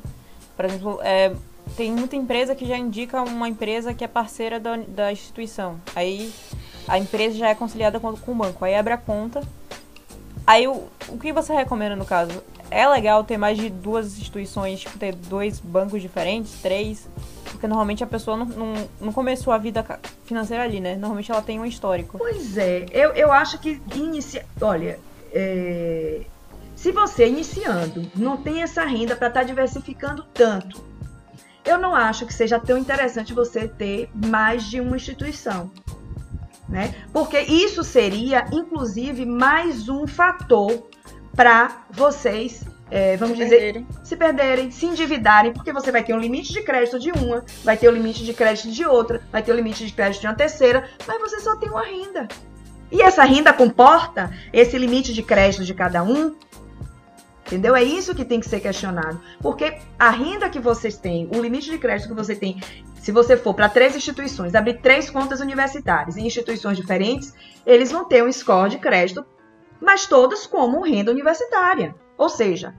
Por 0.56 0.64
exemplo, 0.64 1.00
é, 1.04 1.36
tem 1.76 1.92
muita 1.92 2.16
empresa 2.16 2.56
que 2.56 2.66
já 2.66 2.78
indica 2.78 3.22
uma 3.22 3.50
empresa 3.50 3.94
que 3.94 4.02
é 4.02 4.08
parceira 4.08 4.62
da, 4.62 4.78
da 4.78 5.12
instituição. 5.12 5.82
Aí 5.94 6.32
a 6.88 6.98
empresa 6.98 7.38
já 7.38 7.50
é 7.50 7.56
conciliada 7.56 8.00
com, 8.00 8.16
com 8.16 8.32
o 8.32 8.36
banco. 8.36 8.64
Aí 8.66 8.76
abre 8.76 8.94
a 8.94 8.98
conta. 8.98 9.42
Aí 10.46 10.68
o, 10.68 10.88
o 11.08 11.18
que 11.18 11.32
você 11.32 11.54
recomenda 11.54 11.96
no 11.96 12.06
caso? 12.06 12.44
É 12.70 12.88
legal 12.88 13.24
ter 13.24 13.38
mais 13.38 13.58
de 13.58 13.70
duas 13.70 14.18
instituições, 14.18 14.80
tipo, 14.80 14.98
ter 14.98 15.14
dois 15.14 15.60
bancos 15.60 16.02
diferentes, 16.02 16.54
três? 16.62 17.08
Porque 17.46 17.68
normalmente 17.68 18.04
a 18.04 18.08
pessoa 18.08 18.38
não, 18.38 18.46
não, 18.46 18.90
não, 19.00 19.14
começou 19.14 19.52
a 19.54 19.58
vida 19.58 19.86
financeira 20.26 20.64
ali, 20.64 20.80
né? 20.80 20.96
Normalmente 20.96 21.32
ela 21.32 21.42
tem 21.42 21.60
um 21.60 21.66
histórico. 21.66 22.18
Pois 22.18 22.58
é, 22.58 22.86
eu, 22.92 23.12
eu 23.12 23.32
acho 23.32 23.60
que 23.60 23.82
inicia. 23.94 24.46
Olha, 24.62 25.00
é... 25.34 26.22
se 26.76 26.92
você 26.92 27.28
iniciando 27.28 28.10
não 28.16 28.38
tem 28.38 28.64
essa 28.64 28.86
renda 28.86 29.16
para 29.16 29.28
estar 29.28 29.42
tá 29.42 29.46
diversificando 29.46 30.26
tanto, 30.34 30.82
eu 31.66 31.78
não 31.78 31.94
acho 31.94 32.26
que 32.26 32.34
seja 32.34 32.58
tão 32.58 32.78
interessante 32.78 33.34
você 33.34 33.68
ter 33.68 34.10
mais 34.14 34.64
de 34.64 34.80
uma 34.80 34.96
instituição 34.96 35.70
né? 36.72 36.96
Porque 37.12 37.38
isso 37.40 37.84
seria, 37.84 38.48
inclusive, 38.52 39.26
mais 39.26 39.90
um 39.90 40.08
fator 40.08 40.88
para 41.36 41.84
vocês, 41.92 42.64
é, 42.90 43.18
vamos 43.18 43.38
se 43.38 43.44
dizer, 43.44 43.60
perderem. 43.60 43.88
se 44.04 44.16
perderem, 44.16 44.72
se 44.72 44.86
endividarem, 44.86 45.52
porque 45.52 45.74
você 45.74 45.92
vai 45.92 46.04
ter 46.04 46.14
um 46.14 46.20
limite 46.20 46.54
de 46.54 46.62
crédito 46.64 46.98
de 46.98 47.12
uma, 47.12 47.44
vai 47.64 47.76
ter 47.76 47.90
o 47.90 47.92
um 47.92 47.94
limite 47.94 48.24
de 48.24 48.34
crédito 48.34 48.72
de 48.72 48.86
outra, 48.86 49.22
vai 49.32 49.44
ter 49.44 49.52
o 49.52 49.54
um 49.54 49.58
limite 49.58 49.86
de 49.86 49.94
crédito 49.94 50.22
de 50.22 50.28
uma 50.28 50.34
terceira, 50.34 50.90
mas 51.06 51.20
você 51.20 51.42
só 51.42 51.58
tem 51.58 51.70
uma 51.70 51.84
renda. 51.84 52.28
E 52.90 53.02
essa 53.02 53.24
renda 53.24 53.54
comporta 53.54 54.32
esse 54.52 54.78
limite 54.78 55.14
de 55.14 55.24
crédito 55.24 55.64
de 55.66 55.74
cada 55.74 56.04
um, 56.04 56.36
Entendeu? 57.46 57.76
É 57.76 57.84
isso 57.84 58.16
que 58.16 58.24
tem 58.24 58.40
que 58.40 58.48
ser 58.48 58.62
questionado. 58.62 59.20
Porque 59.42 59.78
a 60.00 60.10
renda 60.10 60.50
que 60.50 60.58
vocês 60.58 60.96
têm, 60.96 61.30
o 61.36 61.42
limite 61.42 61.70
de 61.70 61.78
crédito 61.78 62.08
que 62.08 62.16
você 62.16 62.34
tem, 62.34 62.62
se 63.02 63.12
você 63.12 63.36
for 63.36 63.54
para 63.54 63.68
três 63.68 63.96
instituições, 63.96 64.56
abrir 64.56 64.82
três 64.82 65.10
contas 65.10 65.42
universitárias 65.42 66.18
em 66.18 66.26
instituições 66.26 66.78
diferentes, 66.78 67.34
eles 67.66 67.92
vão 67.92 68.06
ter 68.06 68.24
um 68.24 68.32
score 68.32 68.70
de 68.70 68.78
crédito 68.78 69.26
mas 69.82 70.06
todas 70.06 70.46
como 70.46 70.84
renda 70.84 71.12
universitária. 71.12 71.96
Ou 72.18 72.30
seja, 72.30 72.76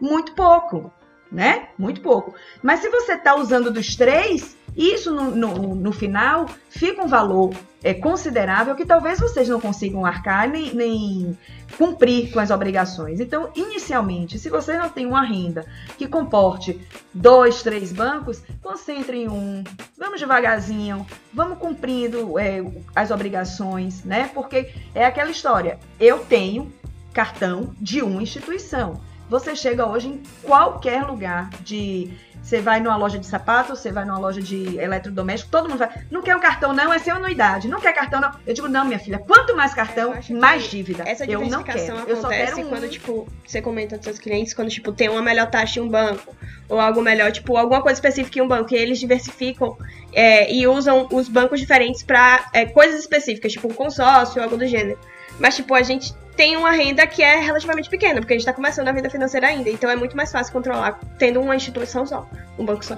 muito 0.00 0.32
pouco, 0.32 0.90
né? 1.30 1.68
Muito 1.78 2.00
pouco. 2.00 2.34
Mas 2.62 2.80
se 2.80 2.88
você 2.88 3.12
está 3.12 3.36
usando 3.36 3.70
dos 3.70 3.94
três, 3.94 4.56
isso 4.78 5.12
no, 5.12 5.32
no, 5.32 5.74
no, 5.74 5.92
final 5.92 6.46
fica 6.70 7.02
um 7.02 7.08
valor 7.08 7.52
é, 7.82 7.92
considerável 7.92 8.76
que 8.76 8.86
talvez 8.86 9.18
vocês 9.18 9.48
não 9.48 9.60
consigam 9.60 10.06
arcar 10.06 10.48
nem, 10.48 10.72
nem 10.72 11.36
cumprir 11.76 12.32
com 12.32 12.38
as 12.38 12.50
obrigações. 12.50 13.18
Então, 13.18 13.50
inicialmente, 13.56 14.38
se 14.38 14.48
você 14.48 14.78
não 14.78 14.88
tem 14.88 15.04
uma 15.04 15.22
renda 15.22 15.66
que 15.96 16.06
comporte 16.06 16.80
dois, 17.12 17.60
três 17.60 17.92
bancos, 17.92 18.40
concentre 18.62 19.24
em 19.24 19.28
um. 19.28 19.64
Vamos 19.98 20.20
devagarzinho, 20.20 21.04
vamos 21.34 21.58
cumprindo 21.58 22.38
é, 22.38 22.64
as 22.94 23.10
obrigações, 23.10 24.04
né? 24.04 24.30
Porque 24.32 24.72
é 24.94 25.04
aquela 25.04 25.30
história. 25.30 25.80
Eu 25.98 26.20
tenho 26.20 26.72
cartão 27.12 27.74
de 27.80 28.00
uma 28.00 28.22
instituição. 28.22 29.07
Você 29.28 29.54
chega 29.54 29.86
hoje 29.86 30.08
em 30.08 30.22
qualquer 30.42 31.04
lugar 31.04 31.50
de 31.60 32.10
você 32.48 32.62
vai 32.62 32.80
numa 32.80 32.96
loja 32.96 33.18
de 33.18 33.26
sapato, 33.26 33.76
você 33.76 33.92
vai 33.92 34.06
numa 34.06 34.18
loja 34.18 34.40
de 34.40 34.78
eletrodoméstico, 34.78 35.50
todo 35.50 35.68
mundo 35.68 35.78
vai. 35.78 35.90
Não 36.10 36.22
quer 36.22 36.34
um 36.34 36.40
cartão, 36.40 36.72
não, 36.72 36.90
é 36.90 36.98
sem 36.98 37.12
anuidade. 37.12 37.68
Não 37.68 37.78
quer 37.78 37.92
cartão, 37.92 38.22
não. 38.22 38.32
Eu 38.46 38.54
digo, 38.54 38.66
não, 38.68 38.86
minha 38.86 38.98
filha, 38.98 39.18
quanto 39.18 39.54
mais 39.54 39.74
cartão, 39.74 40.14
mais 40.30 40.64
dívida. 40.64 41.04
Essa 41.06 41.26
eu 41.26 41.46
não 41.46 41.62
quero. 41.62 41.78
Eu 42.08 42.16
só 42.16 42.28
quero 42.28 42.60
um... 42.60 42.68
quando, 42.70 42.88
tipo, 42.88 43.28
você 43.46 43.60
comenta 43.60 43.98
com 43.98 44.02
seus 44.02 44.18
clientes, 44.18 44.54
quando, 44.54 44.70
tipo, 44.70 44.92
tem 44.92 45.10
uma 45.10 45.20
melhor 45.20 45.50
taxa 45.50 45.78
em 45.78 45.82
um 45.82 45.88
banco. 45.90 46.34
Ou 46.70 46.80
algo 46.80 47.02
melhor, 47.02 47.30
tipo, 47.32 47.54
alguma 47.54 47.82
coisa 47.82 47.98
específica 47.98 48.38
em 48.38 48.42
um 48.42 48.48
banco. 48.48 48.72
E 48.74 48.78
eles 48.78 48.98
diversificam 48.98 49.76
é, 50.14 50.50
e 50.50 50.66
usam 50.66 51.06
os 51.12 51.28
bancos 51.28 51.60
diferentes 51.60 52.02
para 52.02 52.48
é, 52.54 52.64
coisas 52.64 53.00
específicas, 53.00 53.52
tipo 53.52 53.68
um 53.68 53.74
consórcio, 53.74 54.42
algo 54.42 54.56
do 54.56 54.66
gênero. 54.66 54.98
Mas, 55.38 55.56
tipo, 55.56 55.74
a 55.74 55.82
gente 55.82 56.14
tem 56.38 56.56
uma 56.56 56.70
renda 56.70 57.04
que 57.04 57.20
é 57.20 57.40
relativamente 57.40 57.90
pequena, 57.90 58.20
porque 58.20 58.32
a 58.32 58.36
gente 58.36 58.42
está 58.42 58.52
começando 58.52 58.86
a 58.86 58.92
vida 58.92 59.10
financeira 59.10 59.48
ainda. 59.48 59.68
Então 59.68 59.90
é 59.90 59.96
muito 59.96 60.16
mais 60.16 60.30
fácil 60.30 60.52
controlar 60.52 61.00
tendo 61.18 61.40
uma 61.40 61.56
instituição 61.56 62.06
só, 62.06 62.30
um 62.56 62.64
banco 62.64 62.84
só. 62.84 62.96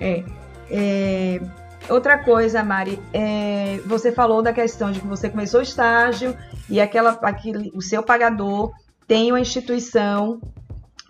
É. 0.00 0.24
é... 0.70 1.40
Outra 1.86 2.16
coisa, 2.16 2.64
Mari, 2.64 2.98
é... 3.12 3.78
você 3.84 4.10
falou 4.10 4.40
da 4.40 4.54
questão 4.54 4.90
de 4.90 5.00
que 5.00 5.06
você 5.06 5.28
começou 5.28 5.60
o 5.60 5.62
estágio 5.62 6.34
e 6.70 6.80
aquela, 6.80 7.10
aquele, 7.10 7.70
o 7.74 7.82
seu 7.82 8.02
pagador 8.02 8.72
tem 9.06 9.30
uma 9.30 9.40
instituição 9.40 10.40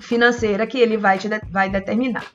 financeira 0.01 0.67
que 0.67 0.79
ele 0.79 0.97
vai, 0.97 1.17
te 1.17 1.29
de... 1.29 1.41
vai 1.49 1.71
determinar. 1.71 2.27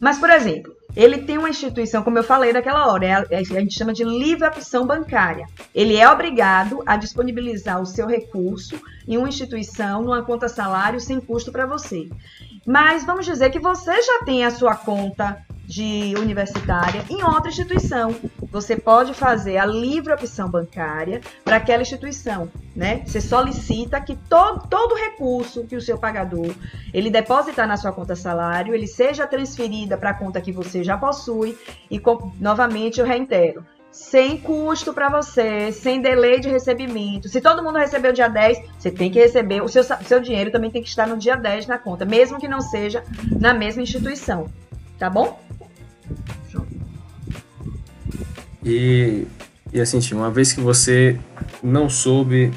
Mas, 0.00 0.18
por 0.18 0.30
exemplo, 0.30 0.75
ele 0.96 1.18
tem 1.18 1.36
uma 1.36 1.50
instituição, 1.50 2.02
como 2.02 2.18
eu 2.18 2.24
falei 2.24 2.54
daquela 2.54 2.90
hora, 2.90 3.04
é, 3.04 3.26
é, 3.30 3.38
a 3.38 3.42
gente 3.42 3.74
chama 3.74 3.92
de 3.92 4.02
livre 4.02 4.48
opção 4.48 4.86
bancária. 4.86 5.46
Ele 5.74 5.94
é 5.94 6.10
obrigado 6.10 6.82
a 6.86 6.96
disponibilizar 6.96 7.80
o 7.80 7.86
seu 7.86 8.06
recurso 8.06 8.80
em 9.06 9.18
uma 9.18 9.28
instituição, 9.28 10.02
numa 10.02 10.22
conta 10.22 10.48
salário, 10.48 10.98
sem 10.98 11.20
custo 11.20 11.52
para 11.52 11.66
você. 11.66 12.08
Mas 12.66 13.04
vamos 13.04 13.26
dizer 13.26 13.50
que 13.50 13.60
você 13.60 14.02
já 14.02 14.24
tem 14.24 14.44
a 14.44 14.50
sua 14.50 14.74
conta 14.74 15.45
de 15.66 16.14
universitária 16.16 17.04
em 17.10 17.22
outra 17.24 17.50
instituição. 17.50 18.14
Você 18.50 18.76
pode 18.76 19.12
fazer 19.12 19.58
a 19.58 19.66
livre 19.66 20.12
opção 20.12 20.48
bancária 20.48 21.20
para 21.44 21.56
aquela 21.56 21.82
instituição, 21.82 22.48
né? 22.74 23.02
Você 23.04 23.20
solicita 23.20 24.00
que 24.00 24.14
todo, 24.14 24.68
todo 24.68 24.94
recurso 24.94 25.64
que 25.64 25.76
o 25.76 25.80
seu 25.80 25.98
pagador 25.98 26.54
ele 26.94 27.10
depositar 27.10 27.66
na 27.66 27.76
sua 27.76 27.92
conta 27.92 28.14
salário, 28.14 28.74
ele 28.74 28.86
seja 28.86 29.26
transferida 29.26 29.98
para 29.98 30.10
a 30.10 30.14
conta 30.14 30.40
que 30.40 30.52
você 30.52 30.84
já 30.84 30.96
possui 30.96 31.58
e 31.90 31.98
com, 31.98 32.32
novamente 32.40 33.00
eu 33.00 33.06
reitero, 33.06 33.64
sem 33.90 34.38
custo 34.38 34.92
para 34.92 35.08
você, 35.08 35.72
sem 35.72 36.00
delay 36.00 36.38
de 36.38 36.48
recebimento. 36.48 37.28
Se 37.28 37.40
todo 37.40 37.62
mundo 37.62 37.78
recebeu 37.78 38.12
dia 38.12 38.28
10, 38.28 38.58
você 38.78 38.90
tem 38.90 39.10
que 39.10 39.18
receber, 39.18 39.62
o 39.62 39.68
seu, 39.68 39.82
seu 39.82 40.20
dinheiro 40.20 40.50
também 40.50 40.70
tem 40.70 40.82
que 40.82 40.88
estar 40.88 41.06
no 41.06 41.16
dia 41.16 41.34
10 41.34 41.66
na 41.66 41.78
conta, 41.78 42.04
mesmo 42.04 42.38
que 42.38 42.46
não 42.46 42.60
seja 42.60 43.02
na 43.40 43.52
mesma 43.52 43.82
instituição. 43.82 44.48
Tá 44.98 45.10
bom? 45.10 45.38
E, 48.64 49.26
e 49.72 49.80
assim, 49.80 50.00
uma 50.12 50.30
vez 50.30 50.52
que 50.52 50.60
você 50.60 51.18
não 51.62 51.88
soube, 51.88 52.52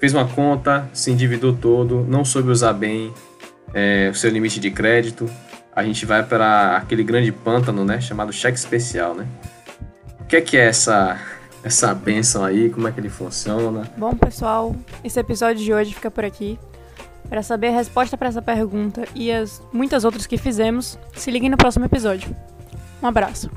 fez 0.00 0.14
uma 0.14 0.26
conta, 0.26 0.88
se 0.94 1.10
endividou 1.10 1.54
todo, 1.54 2.04
não 2.08 2.24
soube 2.24 2.50
usar 2.50 2.72
bem 2.72 3.12
é, 3.74 4.08
o 4.10 4.14
seu 4.14 4.30
limite 4.30 4.58
de 4.58 4.70
crédito, 4.70 5.28
a 5.74 5.84
gente 5.84 6.06
vai 6.06 6.22
para 6.22 6.78
aquele 6.78 7.04
grande 7.04 7.30
pântano, 7.30 7.84
né, 7.84 8.00
chamado 8.00 8.32
cheque 8.32 8.58
especial, 8.58 9.14
né? 9.14 9.26
O 10.20 10.24
que 10.24 10.36
é 10.36 10.40
que 10.40 10.56
é 10.56 10.66
essa 10.66 11.20
essa 11.62 11.92
benção 11.92 12.44
aí? 12.44 12.70
Como 12.70 12.86
é 12.86 12.92
que 12.92 13.00
ele 13.00 13.08
funciona? 13.08 13.90
Bom, 13.96 14.14
pessoal, 14.14 14.74
esse 15.02 15.18
episódio 15.18 15.64
de 15.64 15.74
hoje 15.74 15.92
fica 15.92 16.10
por 16.10 16.24
aqui. 16.24 16.58
Para 17.28 17.42
saber 17.42 17.68
a 17.68 17.72
resposta 17.72 18.16
para 18.16 18.28
essa 18.28 18.40
pergunta 18.40 19.04
e 19.14 19.32
as 19.32 19.60
muitas 19.72 20.04
outras 20.04 20.26
que 20.26 20.38
fizemos, 20.38 20.96
se 21.12 21.28
liguem 21.28 21.50
no 21.50 21.56
próximo 21.56 21.84
episódio. 21.84 22.34
Um 23.06 23.08
abraço. 23.08 23.48